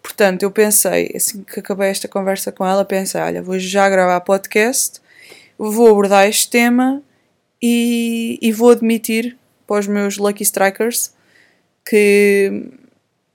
Portanto, 0.02 0.42
eu 0.42 0.50
pensei, 0.50 1.12
assim 1.14 1.44
que 1.44 1.60
acabei 1.60 1.90
esta 1.90 2.08
conversa 2.08 2.50
com 2.50 2.66
ela, 2.66 2.84
pensei, 2.84 3.20
olha, 3.20 3.42
vou 3.42 3.58
já 3.58 3.88
gravar 3.88 4.20
podcast 4.22 5.00
vou 5.58 5.88
abordar 5.88 6.28
este 6.28 6.48
tema 6.48 7.02
e, 7.60 8.38
e 8.40 8.52
vou 8.52 8.70
admitir 8.70 9.36
para 9.66 9.80
os 9.80 9.86
meus 9.86 10.16
Lucky 10.16 10.42
Strikers 10.42 11.12
que. 11.88 12.70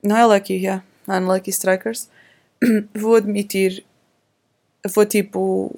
Não 0.02 0.18
é 0.18 0.26
Lucky, 0.26 0.54
yeah, 0.54 0.84
Unlucky 1.08 1.50
Strikers. 1.50 2.10
vou 2.94 3.16
admitir. 3.16 3.84
Vou 4.94 5.06
tipo. 5.06 5.78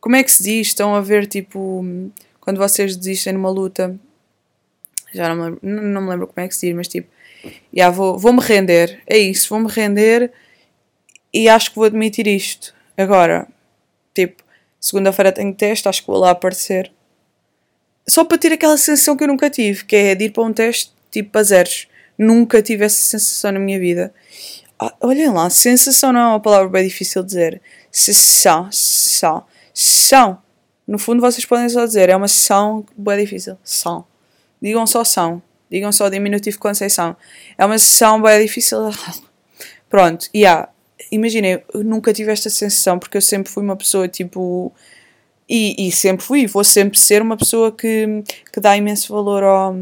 Como 0.00 0.16
é 0.16 0.22
que 0.22 0.30
se 0.30 0.42
diz? 0.42 0.68
Estão 0.68 0.94
a 0.94 1.00
ver 1.00 1.26
tipo. 1.26 1.84
Quando 2.40 2.58
vocês 2.58 2.96
desistem 2.96 3.32
numa 3.32 3.50
luta. 3.50 3.98
Já 5.12 5.28
não 5.28 5.36
me 5.36 5.42
lembro, 5.42 5.60
não 5.62 6.02
me 6.02 6.10
lembro 6.10 6.26
como 6.26 6.44
é 6.44 6.48
que 6.48 6.54
se 6.54 6.66
diz, 6.66 6.76
mas 6.76 6.88
tipo. 6.88 7.08
Yeah, 7.74 7.94
vou, 7.94 8.18
vou-me 8.18 8.40
render. 8.40 9.02
É 9.06 9.16
isso, 9.16 9.48
vou-me 9.48 9.68
render 9.68 10.30
e 11.32 11.48
acho 11.48 11.70
que 11.70 11.76
vou 11.76 11.86
admitir 11.86 12.26
isto. 12.26 12.74
Agora, 12.96 13.48
tipo, 14.14 14.42
Segunda-feira 14.80 15.30
tenho 15.30 15.54
teste, 15.54 15.88
acho 15.88 16.00
que 16.00 16.06
vou 16.06 16.18
lá 16.18 16.30
aparecer. 16.30 16.90
Só 18.08 18.24
para 18.24 18.38
ter 18.38 18.52
aquela 18.52 18.76
sensação 18.76 19.16
que 19.16 19.22
eu 19.22 19.28
nunca 19.28 19.50
tive, 19.50 19.84
que 19.84 19.94
é 19.94 20.14
de 20.14 20.24
ir 20.24 20.30
para 20.30 20.42
um 20.42 20.52
teste 20.52 20.92
tipo 21.10 21.36
a 21.38 21.42
zeros. 21.42 21.86
Nunca 22.16 22.62
tive 22.62 22.84
essa 22.84 22.96
sensação 22.96 23.52
na 23.52 23.58
minha 23.58 23.78
vida. 23.78 24.12
Ah, 24.78 24.94
olhem 25.00 25.30
lá, 25.30 25.50
sensação 25.50 26.12
não 26.12 26.20
é 26.20 26.26
uma 26.28 26.40
palavra 26.40 26.68
bem 26.68 26.84
difícil 26.84 27.22
de 27.22 27.28
dizer. 27.28 27.62
Sensação, 27.92 28.68
são, 28.72 29.44
são. 29.74 30.42
No 30.86 30.98
fundo 30.98 31.20
vocês 31.20 31.44
podem 31.44 31.68
só 31.68 31.84
dizer, 31.84 32.08
é 32.08 32.16
uma 32.16 32.28
sessão 32.28 32.84
bem 32.96 33.18
difícil. 33.18 33.58
São. 33.62 34.04
Digam 34.60 34.86
só 34.86 35.04
são. 35.04 35.42
Digam 35.70 35.92
só 35.92 36.08
diminutivo 36.08 36.58
Conceição. 36.58 37.16
É 37.56 37.64
uma 37.64 37.78
sessão 37.78 38.20
bem 38.20 38.42
difícil. 38.42 38.78
Pronto, 39.88 40.28
e 40.32 40.40
yeah, 40.40 40.68
imaginem, 41.10 41.62
eu 41.72 41.84
nunca 41.84 42.12
tive 42.12 42.32
esta 42.32 42.50
sensação 42.50 42.98
porque 42.98 43.16
eu 43.16 43.22
sempre 43.22 43.50
fui 43.52 43.62
uma 43.62 43.76
pessoa 43.76 44.08
tipo. 44.08 44.72
E, 45.48 45.88
e 45.88 45.92
sempre 45.92 46.24
fui, 46.24 46.46
vou 46.46 46.62
sempre 46.62 46.98
ser 46.98 47.20
uma 47.22 47.36
pessoa 47.36 47.72
que, 47.72 48.22
que 48.52 48.60
dá 48.60 48.76
imenso 48.76 49.12
valor 49.12 49.42
ao, 49.42 49.74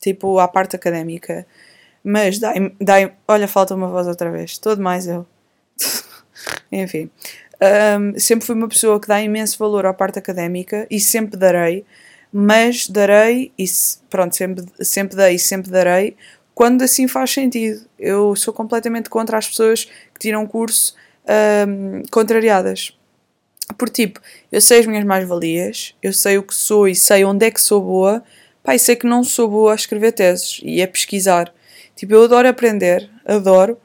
tipo, 0.00 0.40
à 0.40 0.48
parte 0.48 0.74
académica. 0.74 1.46
Mas 2.02 2.38
dá, 2.38 2.52
dá. 2.80 2.94
Olha, 3.28 3.46
falta 3.46 3.74
uma 3.74 3.88
voz 3.88 4.08
outra 4.08 4.30
vez. 4.30 4.52
Estou 4.52 4.74
demais 4.74 5.06
eu. 5.06 5.26
Enfim. 6.72 7.10
Um, 7.60 8.18
sempre 8.18 8.46
fui 8.46 8.54
uma 8.54 8.68
pessoa 8.68 9.00
que 9.00 9.08
dá 9.08 9.22
imenso 9.22 9.58
valor 9.58 9.86
à 9.86 9.94
parte 9.94 10.18
académica 10.18 10.86
e 10.90 11.00
sempre 11.00 11.38
darei, 11.38 11.86
mas 12.30 12.86
darei 12.86 13.50
e 13.58 13.64
pronto, 14.10 14.36
sempre, 14.36 14.64
sempre 14.80 15.16
dei 15.16 15.36
e 15.36 15.38
sempre 15.38 15.70
darei 15.70 16.16
quando 16.56 16.80
assim 16.80 17.06
faz 17.06 17.32
sentido. 17.32 17.86
Eu 17.98 18.34
sou 18.34 18.52
completamente 18.52 19.10
contra 19.10 19.36
as 19.36 19.46
pessoas 19.46 19.84
que 19.84 20.18
tiram 20.18 20.46
curso 20.46 20.96
um, 21.68 22.00
contrariadas. 22.10 22.96
Por 23.76 23.90
tipo, 23.90 24.22
eu 24.50 24.58
sei 24.62 24.80
as 24.80 24.86
minhas 24.86 25.04
mais-valias, 25.04 25.94
eu 26.02 26.14
sei 26.14 26.38
o 26.38 26.42
que 26.42 26.54
sou 26.54 26.88
e 26.88 26.94
sei 26.94 27.26
onde 27.26 27.44
é 27.44 27.50
que 27.50 27.60
sou 27.60 27.82
boa, 27.82 28.24
pá, 28.62 28.74
e 28.74 28.78
sei 28.78 28.96
que 28.96 29.06
não 29.06 29.22
sou 29.22 29.50
boa 29.50 29.72
a 29.72 29.74
escrever 29.74 30.12
teses 30.12 30.58
e 30.62 30.80
a 30.82 30.88
pesquisar. 30.88 31.52
Tipo, 31.94 32.14
eu 32.14 32.24
adoro 32.24 32.48
aprender, 32.48 33.06
adoro, 33.26 33.78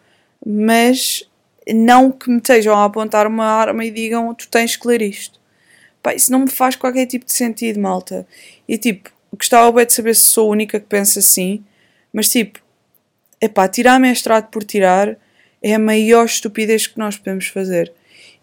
mas 0.45 1.29
não 1.67 2.10
que 2.10 2.29
me 2.29 2.38
estejam 2.38 2.73
a 2.73 2.86
apontar 2.86 3.27
uma 3.27 3.47
arma 3.47 3.84
e 3.84 3.91
digam 3.91 4.34
tu 4.34 4.47
tens 4.47 4.77
que 4.77 4.88
ler 4.88 5.01
isto. 5.01 5.41
Pá, 6.01 6.13
isso 6.15 6.31
não 6.31 6.39
me 6.39 6.49
faz 6.49 6.77
qualquer 6.77 7.05
tipo 7.05 7.25
de 7.25 7.34
sentido, 7.34 7.81
malta. 7.81 8.25
E 8.65 8.77
tipo, 8.77 9.10
gostava 9.34 9.69
bem 9.73 9.86
de 9.86 9.91
saber 9.91 10.15
se 10.15 10.27
sou 10.27 10.47
a 10.47 10.51
única 10.51 10.79
que 10.79 10.86
pensa 10.88 11.19
assim, 11.19 11.65
mas 12.13 12.30
tipo, 12.30 12.60
epá, 13.39 13.67
tirar 13.67 14.00
mestrado 14.00 14.50
por 14.50 14.63
tirar 14.63 15.17
é 15.62 15.76
a 15.76 15.80
maior 15.80 16.26
estupidez 16.26 16.88
que 16.88 16.97
nós 16.97 17.17
podemos 17.17 17.47
fazer. 17.47 17.93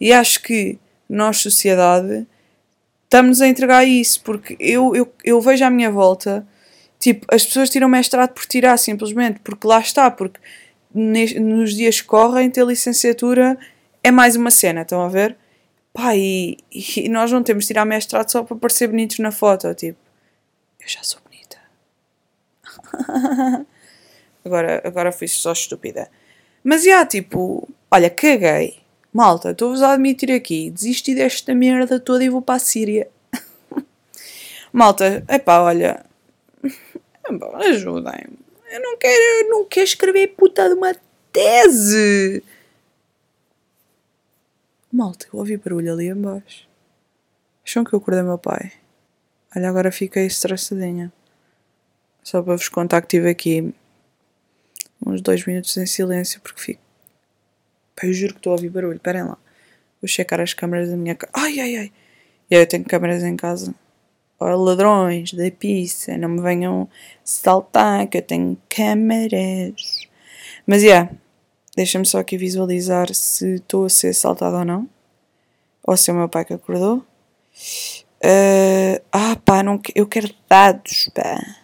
E 0.01 0.13
acho 0.13 0.43
que 0.43 0.79
nós, 1.09 1.39
sociedade, 1.39 2.27
estamos 3.05 3.41
a 3.41 3.49
entregar 3.49 3.85
isso, 3.85 4.23
porque 4.23 4.57
eu, 4.61 4.95
eu, 4.95 5.13
eu 5.25 5.41
vejo 5.41 5.65
à 5.65 5.71
minha 5.71 5.91
volta, 5.91 6.47
tipo, 6.99 7.27
as 7.31 7.45
pessoas 7.45 7.71
tiram 7.71 7.89
mestrado 7.89 8.33
por 8.33 8.45
tirar, 8.47 8.77
simplesmente, 8.77 9.41
porque 9.41 9.67
lá 9.67 9.81
está, 9.81 10.11
porque 10.11 10.39
nos 10.95 11.75
dias 11.75 12.01
que 12.01 12.07
correm 12.07 12.51
ter 12.51 12.65
licenciatura 12.65 13.59
é 14.03 14.11
mais 14.11 14.37
uma 14.37 14.51
cena, 14.51 14.83
estão 14.83 15.03
a 15.03 15.09
ver? 15.09 15.37
Pá, 15.93 16.15
e, 16.17 16.59
e 16.73 17.09
nós 17.09 17.33
não 17.33 17.43
temos 17.43 17.65
de 17.65 17.69
tirar 17.69 17.85
mestrado 17.85 18.31
só 18.31 18.43
para 18.45 18.57
parecer 18.57 18.87
bonitos 18.89 19.19
na 19.19 19.33
foto. 19.33 19.75
Tipo, 19.75 19.99
eu 20.81 20.89
já 20.89 21.03
sou. 21.03 21.21
agora, 24.45 24.83
agora 24.85 25.13
fui 25.13 25.29
só 25.29 25.53
estúpida. 25.53 26.11
Mas 26.63 26.85
já, 26.85 27.05
tipo, 27.07 27.69
olha, 27.91 28.11
caguei. 28.11 28.81
Malta, 29.13 29.51
estou-vos 29.51 29.83
a 29.83 29.93
admitir 29.93 30.31
aqui. 30.33 30.71
Desisti 30.71 31.15
desta 31.15 31.55
merda 31.55 31.99
toda 31.99 32.25
e 32.25 32.29
vou 32.29 32.43
para 32.43 32.57
a 32.57 32.59
Síria. 32.59 33.09
Malta, 34.73 35.25
epá, 35.29 35.61
olha. 35.61 36.05
Ajudem-me. 37.69 38.39
Eu 38.71 38.83
não 38.83 38.99
quero, 38.99 39.23
eu 39.23 39.49
não 39.51 39.65
quero 39.65 39.85
escrever 39.85 40.29
puta 40.29 40.69
de 40.69 40.75
uma 40.75 40.95
tese. 41.33 42.43
Malta, 44.93 45.27
eu 45.33 45.39
ouvi 45.39 45.57
barulho 45.57 45.93
ali 45.93 46.09
embaixo. 46.09 46.69
Acham 47.65 47.85
que 47.85 47.95
eu 47.95 47.99
acordei 47.99 48.23
meu 48.23 48.39
pai? 48.39 48.73
Olha, 49.55 49.69
agora 49.69 49.91
fiquei 49.93 50.27
estressadinha. 50.27 51.13
Só 52.29 52.43
para 52.43 52.57
vos 52.57 52.69
contar 52.69 53.01
que 53.01 53.09
tive 53.09 53.31
aqui 53.31 53.75
uns 55.07 55.23
dois 55.23 55.47
minutos 55.47 55.75
em 55.79 55.87
silêncio 55.87 56.43
porque 56.43 56.61
fico. 56.61 56.83
Pá, 57.97 58.07
eu 58.07 58.13
juro 58.13 58.35
que 58.35 58.41
estou 58.41 58.51
a 58.51 58.57
ouvir 58.57 58.69
barulho. 58.69 58.97
Esperem 58.97 59.23
lá. 59.23 59.39
Vou 60.03 60.07
checar 60.07 60.39
as 60.39 60.53
câmeras 60.53 60.91
da 60.91 60.97
minha 60.99 61.15
casa. 61.15 61.33
Ai, 61.35 61.59
ai, 61.59 61.77
ai. 61.77 61.93
E 62.51 62.55
aí 62.55 62.61
eu 62.61 62.67
tenho 62.67 62.85
câmeras 62.85 63.23
em 63.23 63.35
casa. 63.35 63.75
Ora, 64.39 64.57
ladrões 64.57 65.33
da 65.33 65.51
pizza, 65.51 66.19
não 66.19 66.29
me 66.29 66.43
venham 66.43 66.87
saltar 67.25 68.07
que 68.07 68.19
eu 68.19 68.23
tenho 68.23 68.59
câmeras. 68.69 70.07
Mas, 70.67 70.83
yeah, 70.83 71.11
deixa-me 71.75 72.05
só 72.05 72.19
aqui 72.19 72.37
visualizar 72.37 73.15
se 73.15 73.55
estou 73.55 73.87
a 73.87 73.89
ser 73.89 74.09
assaltada 74.09 74.59
ou 74.59 74.67
não. 74.67 74.87
Ou 75.83 75.97
se 75.97 76.11
é 76.11 76.13
o 76.13 76.17
meu 76.17 76.29
pai 76.29 76.45
que 76.45 76.53
acordou. 76.53 76.99
Uh, 78.23 79.01
ah, 79.11 79.35
pá, 79.43 79.63
não, 79.63 79.81
eu 79.95 80.07
quero 80.07 80.29
dados, 80.47 81.09
pá. 81.15 81.58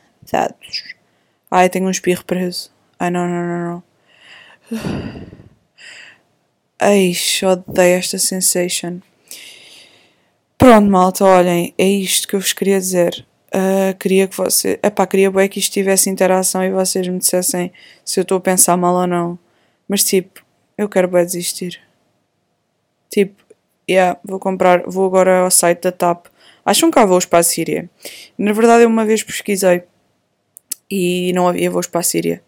Ai, 1.50 1.68
tenho 1.68 1.86
um 1.86 1.90
espirro 1.90 2.24
preso. 2.24 2.70
Ai, 2.98 3.10
não, 3.10 3.28
não, 3.28 3.44
não, 3.44 3.64
não. 3.74 3.82
Ai, 6.78 7.12
odeio 7.44 7.98
esta 7.98 8.18
sensation. 8.18 9.00
Pronto, 10.58 10.90
malta, 10.90 11.24
olhem, 11.24 11.74
é 11.78 11.86
isto 11.86 12.26
que 12.26 12.34
eu 12.34 12.40
vos 12.40 12.52
queria 12.52 12.78
dizer. 12.78 13.26
Uh, 13.54 13.96
queria 13.98 14.26
que 14.26 14.36
você. 14.36 14.80
Epá, 14.82 15.06
queria 15.06 15.30
bem 15.30 15.48
que 15.48 15.58
isto 15.58 15.72
tivesse 15.72 16.10
interação 16.10 16.64
e 16.64 16.70
vocês 16.70 17.06
me 17.06 17.18
dissessem 17.18 17.72
se 18.04 18.18
eu 18.18 18.22
estou 18.22 18.38
a 18.38 18.40
pensar 18.40 18.76
mal 18.76 18.94
ou 18.94 19.06
não. 19.06 19.38
Mas 19.88 20.02
tipo, 20.02 20.44
eu 20.76 20.88
quero 20.88 21.06
bem 21.06 21.24
desistir. 21.24 21.80
Tipo, 23.10 23.44
yeah, 23.88 24.18
vou 24.24 24.40
comprar, 24.40 24.82
vou 24.86 25.06
agora 25.06 25.40
ao 25.40 25.50
site 25.50 25.82
da 25.82 25.92
TAP. 25.92 26.26
Acham 26.64 26.90
que 26.90 26.98
há 26.98 27.04
voos 27.04 27.26
para 27.26 27.40
a 27.40 27.42
Síria? 27.42 27.88
Na 28.36 28.52
verdade, 28.52 28.84
eu 28.84 28.88
uma 28.88 29.04
vez 29.04 29.22
pesquisei 29.22 29.84
e 30.94 31.32
não 31.32 31.48
havia 31.48 31.68
voos 31.70 31.88
para 31.88 32.00
a 32.00 32.04
Síria. 32.04 32.40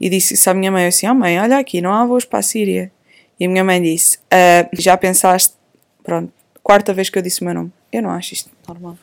E 0.00 0.08
disse 0.08 0.34
isso 0.34 0.48
à 0.48 0.54
minha 0.54 0.70
mãe, 0.70 0.86
assim, 0.86 1.06
ah 1.06 1.14
mãe, 1.14 1.38
olha 1.40 1.58
aqui, 1.58 1.80
não 1.80 1.92
há 1.92 2.06
voos 2.06 2.24
para 2.24 2.38
a 2.38 2.42
Síria. 2.42 2.92
E 3.40 3.44
a 3.44 3.48
minha 3.48 3.64
mãe 3.64 3.82
disse, 3.82 4.18
ah, 4.30 4.68
já 4.72 4.96
pensaste, 4.96 5.54
pronto, 6.04 6.32
quarta 6.62 6.94
vez 6.94 7.10
que 7.10 7.18
eu 7.18 7.22
disse 7.22 7.40
o 7.40 7.44
meu 7.44 7.54
nome. 7.54 7.72
Eu 7.90 8.02
não 8.02 8.10
acho 8.10 8.34
isto 8.34 8.50
normal. 8.68 8.96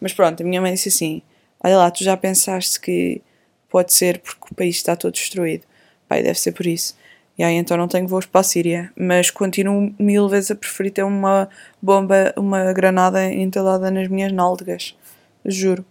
Mas 0.00 0.14
pronto, 0.14 0.42
a 0.42 0.46
minha 0.46 0.60
mãe 0.60 0.72
disse 0.72 0.88
assim, 0.88 1.20
olha 1.62 1.76
lá, 1.76 1.90
tu 1.90 2.02
já 2.02 2.16
pensaste 2.16 2.80
que 2.80 3.20
pode 3.68 3.92
ser 3.92 4.18
porque 4.18 4.46
o 4.50 4.54
país 4.54 4.76
está 4.76 4.96
todo 4.96 5.12
destruído. 5.12 5.64
Pai, 6.08 6.22
deve 6.22 6.38
ser 6.38 6.52
por 6.52 6.66
isso. 6.66 6.96
E 7.38 7.42
aí 7.42 7.54
então 7.54 7.76
não 7.76 7.88
tenho 7.88 8.08
voos 8.08 8.26
para 8.26 8.40
a 8.40 8.44
Síria, 8.44 8.92
mas 8.96 9.30
continuo 9.30 9.94
mil 9.98 10.28
vezes 10.28 10.50
a 10.50 10.54
preferir 10.54 10.92
ter 10.92 11.02
uma 11.02 11.48
bomba, 11.80 12.32
uma 12.36 12.72
granada 12.72 13.24
entalada 13.32 13.90
nas 13.90 14.08
minhas 14.08 14.32
nádegas. 14.32 14.96
Juro. 15.44 15.84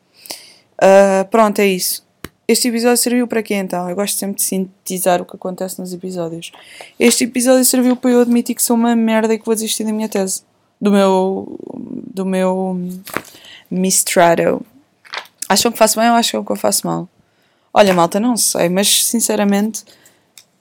Uh, 0.78 1.26
pronto, 1.30 1.60
é 1.60 1.68
isso. 1.68 2.06
Este 2.52 2.68
episódio 2.68 2.98
serviu 2.98 3.28
para 3.30 3.42
quê 3.42 3.54
então? 3.54 3.90
Eu 3.90 3.96
gosto 3.96 4.18
sempre 4.18 4.36
de 4.36 4.44
sintetizar 4.44 5.22
o 5.22 5.26
que 5.26 5.38
acontece 5.38 5.80
nos 5.80 5.94
episódios. 5.94 6.52
Este 7.00 7.24
episódio 7.24 7.64
serviu 7.64 7.96
para 7.96 8.12
eu 8.12 8.20
admitir 8.20 8.56
que 8.56 8.62
sou 8.62 8.76
uma 8.76 8.94
merda 8.94 9.34
e 9.34 9.40
que 9.40 9.46
vou 9.46 9.56
desistir 9.56 9.86
da 9.86 9.94
minha 9.94 10.10
tese. 10.10 10.44
Do 10.80 10.92
meu. 10.92 11.58
do 12.14 12.26
meu. 12.26 12.78
Mistrado. 13.70 14.62
Acham 15.48 15.72
que 15.72 15.78
faço 15.78 15.98
bem 15.98 16.10
ou 16.10 16.16
acham 16.18 16.44
que 16.44 16.52
eu 16.52 16.58
faço 16.58 16.86
mal? 16.86 17.08
Olha, 17.74 17.94
malta, 17.94 18.20
não 18.20 18.36
sei, 18.36 18.68
mas 18.68 19.06
sinceramente 19.06 19.86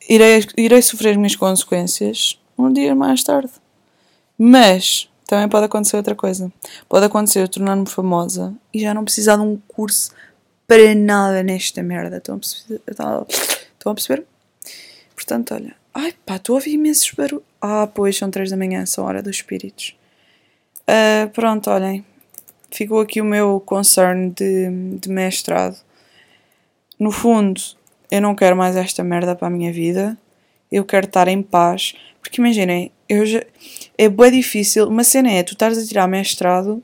irei, 0.09 0.47
irei 0.57 0.81
sofrer 0.83 1.11
as 1.11 1.17
minhas 1.17 1.35
consequências 1.35 2.39
um 2.57 2.73
dia 2.73 2.95
mais 2.95 3.25
tarde. 3.25 3.51
Mas 4.39 5.09
também 5.27 5.49
pode 5.49 5.65
acontecer 5.67 5.97
outra 5.97 6.15
coisa. 6.15 6.53
Pode 6.89 7.07
acontecer 7.07 7.43
eu 7.43 7.49
tornar-me 7.49 7.89
famosa 7.89 8.55
e 8.73 8.81
já 8.81 8.95
não 8.95 9.03
precisar 9.03 9.35
de 9.35 9.43
um 9.43 9.59
curso 9.67 10.13
para 10.71 10.95
nada 10.95 11.43
nesta 11.43 11.83
merda. 11.83 12.19
Estão 12.19 12.37
a 12.37 12.39
perceber? 12.39 12.81
Estão 12.87 13.91
a 13.91 13.95
perceber? 13.95 14.25
Portanto, 15.17 15.53
olha. 15.53 15.75
Ai 15.93 16.15
pá, 16.25 16.37
estou 16.37 16.55
a 16.55 16.59
ouvir 16.59 16.75
imensos 16.75 17.11
barulhos. 17.11 17.43
Ah, 17.61 17.89
pois, 17.93 18.17
são 18.17 18.31
3 18.31 18.51
da 18.51 18.57
manhã, 18.57 18.87
são 18.87 19.05
hora 19.05 19.21
dos 19.21 19.35
espíritos. 19.35 19.97
Uh, 20.83 21.29
pronto, 21.31 21.69
olhem. 21.69 22.05
Ficou 22.71 23.01
aqui 23.01 23.21
o 23.21 23.25
meu 23.25 23.59
concern 23.59 24.31
de, 24.31 24.99
de 25.01 25.09
mestrado. 25.09 25.77
No 26.97 27.11
fundo, 27.11 27.61
eu 28.09 28.23
não 28.23 28.37
quero 28.37 28.57
mais 28.57 28.77
esta 28.77 29.03
merda 29.03 29.35
para 29.35 29.49
a 29.49 29.51
minha 29.51 29.73
vida. 29.73 30.17
Eu 30.71 30.85
quero 30.85 31.07
estar 31.07 31.27
em 31.27 31.43
paz. 31.43 31.97
Porque 32.21 32.41
imaginem, 32.41 32.93
eu 33.09 33.27
já, 33.27 33.43
é 33.99 34.09
bem 34.09 34.31
difícil. 34.31 34.87
Uma 34.87 35.03
cena 35.03 35.33
é 35.33 35.43
tu 35.43 35.55
estares 35.55 35.79
a 35.79 35.85
tirar 35.85 36.07
mestrado 36.07 36.81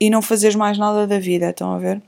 e 0.00 0.10
não 0.10 0.20
fazeres 0.20 0.56
mais 0.56 0.76
nada 0.76 1.06
da 1.06 1.20
vida, 1.20 1.50
estão 1.50 1.72
a 1.72 1.78
ver? 1.78 2.02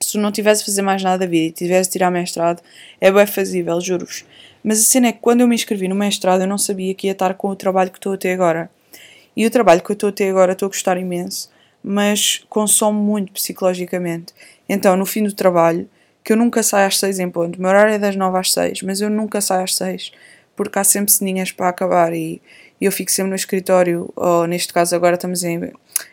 Se 0.00 0.18
não 0.18 0.30
tivesse 0.32 0.62
a 0.62 0.66
fazer 0.66 0.82
mais 0.82 1.02
nada 1.02 1.18
da 1.18 1.26
vida 1.26 1.46
e 1.46 1.52
tivesse 1.52 1.88
a 1.88 1.92
tirar 1.92 2.10
mestrado, 2.10 2.62
é 3.00 3.10
bem 3.10 3.26
fazível, 3.26 3.80
juro-vos. 3.80 4.24
Mas 4.62 4.80
a 4.80 4.82
cena 4.82 5.08
é 5.08 5.12
que 5.12 5.18
quando 5.20 5.42
eu 5.42 5.48
me 5.48 5.54
inscrevi 5.54 5.88
no 5.88 5.94
mestrado 5.94 6.42
eu 6.42 6.46
não 6.46 6.58
sabia 6.58 6.94
que 6.94 7.06
ia 7.06 7.12
estar 7.12 7.34
com 7.34 7.48
o 7.48 7.56
trabalho 7.56 7.90
que 7.90 7.98
estou 7.98 8.14
a 8.14 8.16
ter 8.16 8.32
agora. 8.32 8.70
E 9.36 9.44
o 9.46 9.50
trabalho 9.50 9.82
que 9.82 9.90
eu 9.90 9.94
estou 9.94 10.08
a 10.08 10.12
ter 10.12 10.30
agora 10.30 10.52
estou 10.52 10.66
a 10.66 10.70
gostar 10.70 10.96
imenso, 10.96 11.50
mas 11.82 12.44
consome 12.48 12.98
muito 12.98 13.32
psicologicamente. 13.32 14.32
Então, 14.68 14.96
no 14.96 15.04
fim 15.04 15.22
do 15.24 15.32
trabalho, 15.32 15.88
que 16.22 16.32
eu 16.32 16.36
nunca 16.36 16.62
saio 16.62 16.86
às 16.86 16.98
seis 16.98 17.18
em 17.18 17.28
ponto, 17.28 17.58
o 17.58 17.60
meu 17.60 17.70
horário 17.70 17.92
é 17.92 17.98
das 17.98 18.16
nove 18.16 18.38
às 18.38 18.52
seis, 18.52 18.80
mas 18.82 19.00
eu 19.00 19.10
nunca 19.10 19.40
saio 19.40 19.64
às 19.64 19.74
seis, 19.74 20.12
porque 20.56 20.78
há 20.78 20.84
sempre 20.84 21.12
ceninhas 21.12 21.52
para 21.52 21.68
acabar 21.68 22.14
e 22.14 22.40
eu 22.80 22.92
fico 22.92 23.10
sempre 23.10 23.30
no 23.30 23.36
escritório, 23.36 24.10
ou 24.16 24.46
neste 24.46 24.72
caso 24.72 24.94
agora 24.94 25.14
estamos 25.14 25.42
em, 25.42 25.72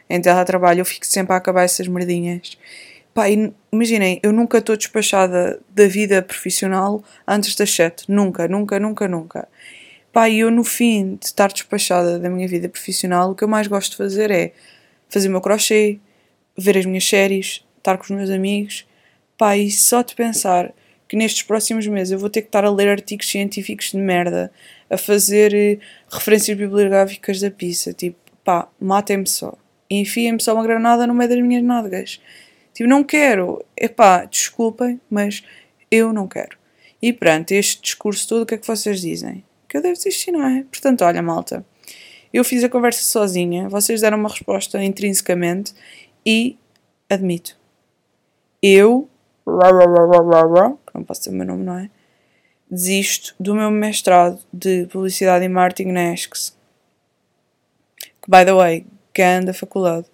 em 0.09 0.21
teletrabalho, 0.21 0.81
eu 0.81 0.85
fico 0.85 1.05
sempre 1.05 1.33
a 1.33 1.37
acabar 1.37 1.63
essas 1.63 1.87
merdinhas. 1.87 2.57
Pá, 3.13 3.25
imaginem, 3.29 4.19
eu 4.23 4.31
nunca 4.31 4.59
estou 4.59 4.77
despachada 4.77 5.59
da 5.69 5.85
vida 5.87 6.21
profissional 6.21 7.03
antes 7.27 7.55
das 7.55 7.69
7. 7.71 8.09
Nunca, 8.09 8.47
nunca, 8.47 8.79
nunca, 8.79 9.07
nunca. 9.07 9.47
Pá, 10.13 10.29
e 10.29 10.39
eu 10.39 10.51
no 10.51 10.63
fim 10.63 11.15
de 11.15 11.25
estar 11.25 11.51
despachada 11.51 12.19
da 12.19 12.29
minha 12.29 12.47
vida 12.47 12.69
profissional, 12.69 13.31
o 13.31 13.35
que 13.35 13.43
eu 13.43 13.47
mais 13.47 13.67
gosto 13.67 13.91
de 13.91 13.97
fazer 13.97 14.31
é 14.31 14.53
fazer 15.09 15.27
o 15.27 15.31
meu 15.31 15.41
crochê, 15.41 15.99
ver 16.57 16.77
as 16.77 16.85
minhas 16.85 17.05
séries, 17.05 17.65
estar 17.77 17.97
com 17.97 18.03
os 18.05 18.11
meus 18.11 18.29
amigos. 18.29 18.87
Pá, 19.37 19.57
e 19.57 19.69
só 19.71 20.01
de 20.01 20.15
pensar 20.15 20.73
que 21.07 21.17
nestes 21.17 21.43
próximos 21.43 21.85
meses 21.87 22.13
eu 22.13 22.19
vou 22.19 22.29
ter 22.29 22.41
que 22.41 22.47
estar 22.47 22.63
a 22.63 22.71
ler 22.71 22.87
artigos 22.87 23.29
científicos 23.29 23.91
de 23.91 23.97
merda, 23.97 24.49
a 24.89 24.97
fazer 24.97 25.53
eh, 25.53 25.77
referências 26.09 26.57
bibliográficas 26.57 27.41
da 27.41 27.51
pizza, 27.51 27.91
tipo, 27.91 28.17
pá, 28.45 28.69
matem-me 28.79 29.27
só. 29.27 29.57
Enfiem-me 29.89 30.41
só 30.41 30.53
uma 30.53 30.63
granada 30.63 31.05
no 31.05 31.13
meio 31.13 31.29
das 31.29 31.41
minhas 31.41 31.63
nádegas. 31.63 32.21
Tipo, 32.81 32.89
não 32.89 33.03
quero. 33.03 33.63
Epá, 33.77 34.25
desculpem, 34.25 34.99
mas 35.07 35.43
eu 35.91 36.11
não 36.11 36.27
quero. 36.27 36.57
E 36.99 37.13
pronto, 37.13 37.51
este 37.51 37.79
discurso 37.79 38.27
todo, 38.27 38.41
o 38.41 38.45
que 38.45 38.55
é 38.55 38.57
que 38.57 38.65
vocês 38.65 38.99
dizem? 38.99 39.43
Que 39.69 39.77
eu 39.77 39.83
devo 39.83 39.93
desistir, 39.93 40.31
não 40.31 40.43
é? 40.43 40.63
Portanto, 40.63 41.03
olha, 41.03 41.21
malta. 41.21 41.63
Eu 42.33 42.43
fiz 42.43 42.63
a 42.63 42.69
conversa 42.69 43.03
sozinha, 43.03 43.69
vocês 43.69 44.01
deram 44.01 44.17
uma 44.17 44.29
resposta 44.29 44.83
intrinsecamente 44.83 45.75
e 46.25 46.57
admito. 47.07 47.55
Eu, 48.63 49.07
que 49.45 50.95
não 50.95 51.03
posso 51.03 51.21
dizer 51.21 51.31
o 51.31 51.33
meu 51.33 51.45
nome, 51.45 51.63
não 51.63 51.77
é? 51.77 51.89
Desisto 52.69 53.35
do 53.39 53.53
meu 53.53 53.69
mestrado 53.69 54.39
de 54.51 54.87
Publicidade 54.87 55.45
e 55.45 55.49
Marketing 55.49 55.91
na 55.91 56.13
ESCS. 56.13 56.57
Que, 57.99 58.31
by 58.31 58.43
the 58.43 58.53
way, 58.53 58.87
grande 59.13 59.53
faculdade. 59.53 60.10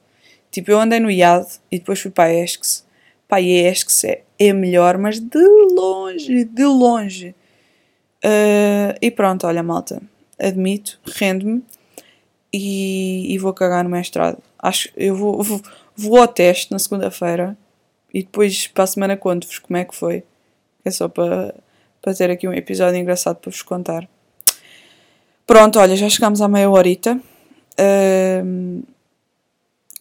Tipo, 0.58 0.72
eu 0.72 0.80
andei 0.80 1.00
no 1.00 1.12
IAD 1.12 1.46
e 1.72 1.78
depois 1.78 2.00
fui 2.00 2.10
para 2.10 2.32
a 2.32 2.34
ESCS. 2.34 2.84
Pá, 3.28 3.40
e 3.40 3.64
a 3.64 3.72
ESCS 3.72 4.06
é, 4.06 4.24
é 4.40 4.52
melhor, 4.52 4.98
mas 4.98 5.20
de 5.20 5.38
longe, 5.72 6.46
de 6.46 6.66
longe. 6.66 7.36
Uh, 8.26 8.98
e 9.00 9.12
pronto, 9.12 9.46
olha, 9.46 9.62
malta. 9.62 10.02
Admito, 10.40 11.00
rendo-me 11.06 11.64
e, 12.52 13.32
e, 13.32 13.38
vou 13.38 13.54
cagar 13.54 13.84
no 13.84 13.92
mestrado. 13.92 14.40
Acho 14.58 14.90
eu 14.98 15.16
vou, 15.16 15.44
vou, 15.44 15.62
vou 15.96 16.18
ao 16.18 16.28
teste 16.28 16.72
na 16.72 16.80
segunda-feira 16.80 17.56
e 18.12 18.24
depois 18.24 18.66
para 18.66 18.86
a 18.86 18.88
semana 18.88 19.16
conto-vos 19.16 19.60
como 19.60 19.78
é 19.78 19.86
que 19.86 19.96
foi. 19.96 20.24
É 20.84 20.90
só 20.90 21.08
para, 21.08 21.54
para 22.02 22.16
ter 22.16 22.32
aqui 22.32 22.48
um 22.48 22.54
episódio 22.54 23.00
engraçado 23.00 23.36
para 23.36 23.52
vos 23.52 23.62
contar. 23.62 24.10
Pronto, 25.46 25.78
olha, 25.78 25.96
já 25.96 26.10
chegamos 26.10 26.42
à 26.42 26.48
meia 26.48 26.68
horita. 26.68 27.22
O 27.80 28.97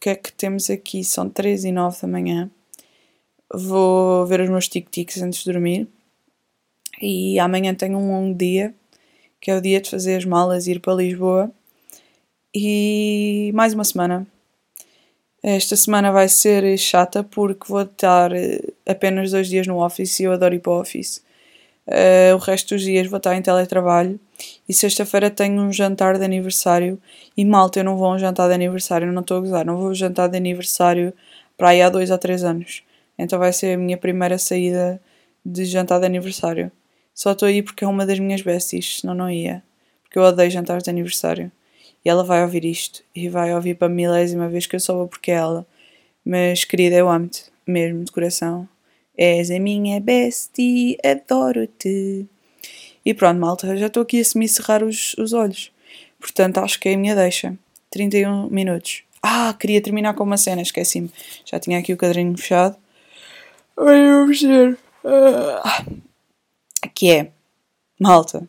que 0.06 0.10
é 0.10 0.14
que 0.14 0.32
temos 0.32 0.70
aqui? 0.70 1.02
São 1.02 1.28
3 1.28 1.64
e 1.64 1.72
9 1.72 2.02
da 2.02 2.06
manhã. 2.06 2.48
Vou 3.52 4.24
ver 4.24 4.40
os 4.40 4.48
meus 4.48 4.68
tic-tics 4.68 5.20
antes 5.20 5.42
de 5.42 5.50
dormir. 5.50 5.88
E 7.02 7.40
amanhã 7.40 7.74
tenho 7.74 7.98
um 7.98 8.12
longo 8.12 8.38
dia, 8.38 8.72
que 9.40 9.50
é 9.50 9.56
o 9.56 9.60
dia 9.60 9.80
de 9.80 9.90
fazer 9.90 10.14
as 10.14 10.24
malas 10.24 10.68
e 10.68 10.72
ir 10.72 10.80
para 10.80 10.94
Lisboa. 10.94 11.50
E 12.54 13.50
mais 13.52 13.74
uma 13.74 13.82
semana. 13.82 14.24
Esta 15.42 15.74
semana 15.74 16.12
vai 16.12 16.28
ser 16.28 16.78
chata 16.78 17.24
porque 17.24 17.66
vou 17.66 17.82
estar 17.82 18.32
eh, 18.32 18.60
apenas 18.86 19.32
dois 19.32 19.48
dias 19.48 19.66
no 19.66 19.84
office 19.84 20.20
e 20.20 20.22
eu 20.22 20.32
adoro 20.32 20.54
ir 20.54 20.60
para 20.60 20.72
o 20.72 20.80
office. 20.80 21.20
Uh, 21.84 22.34
o 22.36 22.38
resto 22.38 22.76
dos 22.76 22.84
dias 22.84 23.08
vou 23.08 23.16
estar 23.16 23.34
em 23.34 23.42
teletrabalho 23.42 24.20
e 24.68 24.74
sexta-feira 24.74 25.30
tenho 25.30 25.60
um 25.62 25.72
jantar 25.72 26.18
de 26.18 26.24
aniversário 26.24 27.00
e 27.36 27.44
malta, 27.44 27.80
eu 27.80 27.84
não 27.84 27.96
vou 27.96 28.08
a 28.08 28.14
um 28.14 28.18
jantar 28.18 28.48
de 28.48 28.54
aniversário, 28.54 29.12
não 29.12 29.20
estou 29.20 29.38
a 29.38 29.40
gozar, 29.40 29.64
não 29.64 29.76
vou 29.76 29.88
a 29.88 29.90
um 29.90 29.94
jantar 29.94 30.28
de 30.28 30.36
aniversário 30.36 31.12
para 31.56 31.70
aí 31.70 31.82
há 31.82 31.88
dois 31.88 32.10
ou 32.10 32.18
três 32.18 32.44
anos. 32.44 32.82
Então 33.18 33.38
vai 33.38 33.52
ser 33.52 33.74
a 33.74 33.78
minha 33.78 33.96
primeira 33.96 34.38
saída 34.38 35.00
de 35.44 35.64
jantar 35.64 36.00
de 36.00 36.06
aniversário. 36.06 36.70
Só 37.14 37.32
estou 37.32 37.48
aí 37.48 37.62
porque 37.62 37.84
é 37.84 37.88
uma 37.88 38.04
das 38.04 38.18
minhas 38.18 38.42
besties, 38.42 39.00
senão 39.00 39.14
não 39.14 39.30
ia. 39.30 39.62
Porque 40.02 40.18
eu 40.18 40.22
odeio 40.22 40.50
jantares 40.50 40.82
de 40.82 40.90
aniversário. 40.90 41.50
E 42.04 42.08
ela 42.08 42.22
vai 42.22 42.42
ouvir 42.42 42.64
isto 42.64 43.02
e 43.14 43.28
vai 43.28 43.54
ouvir 43.54 43.74
para 43.76 43.86
a 43.86 43.90
milésima 43.90 44.48
vez 44.48 44.66
que 44.66 44.76
eu 44.76 44.80
só 44.80 44.94
vou 44.94 45.08
porque 45.08 45.30
é 45.30 45.34
ela. 45.34 45.66
Mas 46.24 46.64
querida, 46.64 46.96
eu 46.96 47.08
amo-te, 47.08 47.44
mesmo 47.66 48.04
de 48.04 48.12
coração. 48.12 48.68
És 49.16 49.50
a 49.50 49.58
minha 49.58 49.98
bestie, 50.00 50.98
adoro-te. 51.02 52.28
E 53.06 53.14
pronto, 53.14 53.38
malta, 53.38 53.76
já 53.76 53.86
estou 53.86 54.02
aqui 54.02 54.20
a 54.20 54.24
se 54.24 54.36
me 54.36 54.48
cerrar 54.48 54.82
os, 54.82 55.14
os 55.14 55.32
olhos. 55.32 55.70
Portanto, 56.18 56.58
acho 56.58 56.80
que 56.80 56.88
é 56.88 56.94
a 56.94 56.98
minha 56.98 57.14
deixa. 57.14 57.56
31 57.88 58.50
minutos. 58.50 59.04
Ah, 59.22 59.54
queria 59.56 59.80
terminar 59.80 60.14
com 60.14 60.24
uma 60.24 60.36
cena, 60.36 60.60
esqueci-me. 60.60 61.08
Já 61.44 61.60
tinha 61.60 61.78
aqui 61.78 61.92
o 61.92 61.96
cadrinho 61.96 62.36
fechado. 62.36 62.76
Ai, 63.78 64.06
vamos 64.08 64.42
ver. 64.42 64.76
Ah. 65.04 65.84
Que 66.92 67.12
é, 67.12 67.30
malta, 68.00 68.48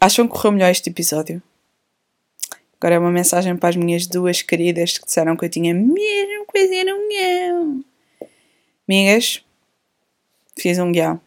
acham 0.00 0.26
que 0.26 0.32
correu 0.34 0.52
melhor 0.52 0.70
este 0.70 0.90
episódio? 0.90 1.40
Agora 2.80 2.96
é 2.96 2.98
uma 2.98 3.12
mensagem 3.12 3.56
para 3.56 3.68
as 3.68 3.76
minhas 3.76 4.08
duas 4.08 4.42
queridas 4.42 4.98
que 4.98 5.04
disseram 5.04 5.36
que 5.36 5.44
eu 5.44 5.50
tinha 5.50 5.72
mesmo 5.72 6.46
coisa 6.46 6.84
no 6.84 7.08
guião. 7.08 7.84
Amigas, 8.88 9.44
fiz 10.56 10.78
um 10.78 10.90
guião. 10.90 11.20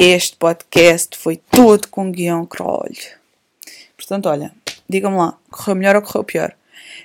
Este 0.00 0.36
podcast 0.36 1.18
foi 1.18 1.38
todo 1.50 1.88
com 1.88 2.12
guião 2.12 2.46
crolho. 2.46 2.94
Portanto, 3.96 4.28
olha, 4.28 4.54
digam-me 4.88 5.16
lá, 5.16 5.36
correu 5.50 5.74
melhor 5.74 5.96
ou 5.96 6.02
correu 6.02 6.22
pior? 6.22 6.56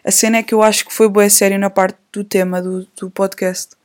A 0.05 0.11
cena 0.11 0.37
é 0.37 0.43
que 0.43 0.53
eu 0.53 0.61
acho 0.61 0.85
que 0.85 0.93
foi 0.93 1.09
boa 1.09 1.27
sério 1.27 1.57
na 1.57 1.71
parte 1.71 1.97
do 2.11 2.23
tema 2.23 2.61
do, 2.61 2.85
do 2.95 3.09
podcast. 3.09 3.75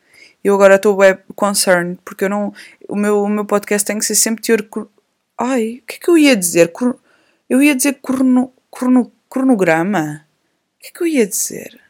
Eu 0.45 0.53
agora 0.55 0.75
estou 0.75 0.95
web 0.95 1.23
concerned, 1.35 1.99
porque 2.05 2.25
eu 2.25 2.29
não. 2.29 2.53
O 2.87 2.95
meu, 2.95 3.23
o 3.23 3.29
meu 3.31 3.47
podcast 3.47 3.87
tem 3.87 3.99
que 3.99 4.05
ser 4.05 4.15
sempre 4.15 4.43
teórico. 4.43 4.91
Ai, 5.39 5.81
o 5.83 5.87
que 5.87 5.95
é 5.95 5.99
que 6.01 6.11
eu 6.11 6.19
ia 6.19 6.37
dizer? 6.37 6.71
Eu 7.49 7.63
ia 7.63 7.75
dizer 7.75 7.95
crono, 8.03 8.53
crono, 8.71 9.11
cronograma? 9.31 10.27
O 10.77 10.81
que 10.83 10.89
é 10.89 10.91
que 10.91 11.03
eu 11.03 11.07
ia 11.07 11.27
dizer? 11.27 11.81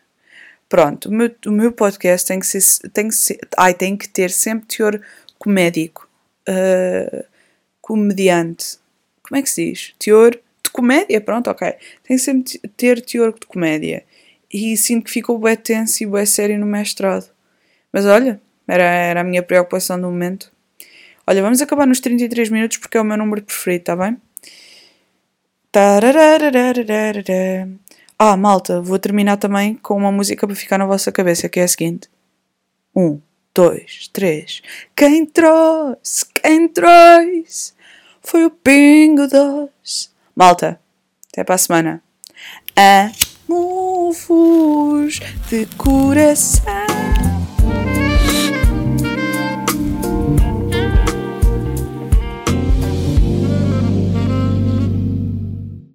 Pronto, 0.68 1.08
o 1.08 1.12
meu, 1.12 1.34
o 1.46 1.50
meu 1.50 1.72
podcast 1.72 2.28
tem 2.28 2.38
que 2.38 2.46
ser. 2.46 2.88
Tem 2.90 3.08
que 3.08 3.14
ser 3.16 3.40
ai, 3.56 3.74
tem 3.74 3.96
que 3.96 4.08
ter 4.08 4.30
sempre 4.30 4.68
teor 4.68 5.02
comédico. 5.36 6.07
Uh, 6.48 7.24
comediante. 7.80 8.78
Como 9.22 9.38
é 9.38 9.42
que 9.42 9.50
se 9.50 9.70
diz? 9.70 9.94
Teor 9.98 10.32
de 10.32 10.70
comédia, 10.70 11.20
pronto, 11.20 11.50
ok. 11.50 11.74
Tem 12.02 12.16
sempre 12.16 12.58
ter 12.76 13.00
teor 13.02 13.32
de 13.32 13.46
comédia. 13.46 14.04
E 14.52 14.76
sinto 14.76 15.04
que 15.04 15.10
ficou 15.10 15.38
bem 15.38 15.56
tenso 15.56 16.02
e 16.02 16.06
bem 16.06 16.24
sério 16.24 16.58
no 16.58 16.66
mestrado. 16.66 17.26
Mas 17.92 18.06
olha, 18.06 18.40
era, 18.66 18.84
era 18.84 19.20
a 19.20 19.24
minha 19.24 19.42
preocupação 19.42 20.00
do 20.00 20.08
momento. 20.08 20.50
Olha, 21.26 21.42
vamos 21.42 21.60
acabar 21.60 21.86
nos 21.86 22.00
33 22.00 22.48
minutos 22.48 22.78
porque 22.78 22.96
é 22.96 23.00
o 23.00 23.04
meu 23.04 23.18
número 23.18 23.42
preferido, 23.42 23.84
tá 23.84 23.96
bem? 23.96 24.16
Ah, 28.18 28.36
malta, 28.36 28.80
vou 28.80 28.98
terminar 28.98 29.36
também 29.36 29.74
com 29.76 29.94
uma 29.94 30.10
música 30.10 30.46
para 30.46 30.56
ficar 30.56 30.78
na 30.78 30.86
vossa 30.86 31.12
cabeça, 31.12 31.48
que 31.48 31.60
é 31.60 31.64
a 31.64 31.68
seguinte. 31.68 32.08
Um, 32.96 33.20
dois, 33.58 34.06
três. 34.12 34.62
Quem 34.94 35.26
trouxe, 35.26 36.24
quem 36.32 36.68
trouxe 36.68 37.72
foi 38.22 38.44
o 38.44 38.50
Pingo 38.50 39.26
Doce. 39.26 40.10
Malta, 40.36 40.80
até 41.32 41.42
para 41.42 41.56
a 41.56 41.58
semana. 41.58 42.00
Amo-vos 43.48 45.18
de 45.50 45.66
coração. 45.76 47.37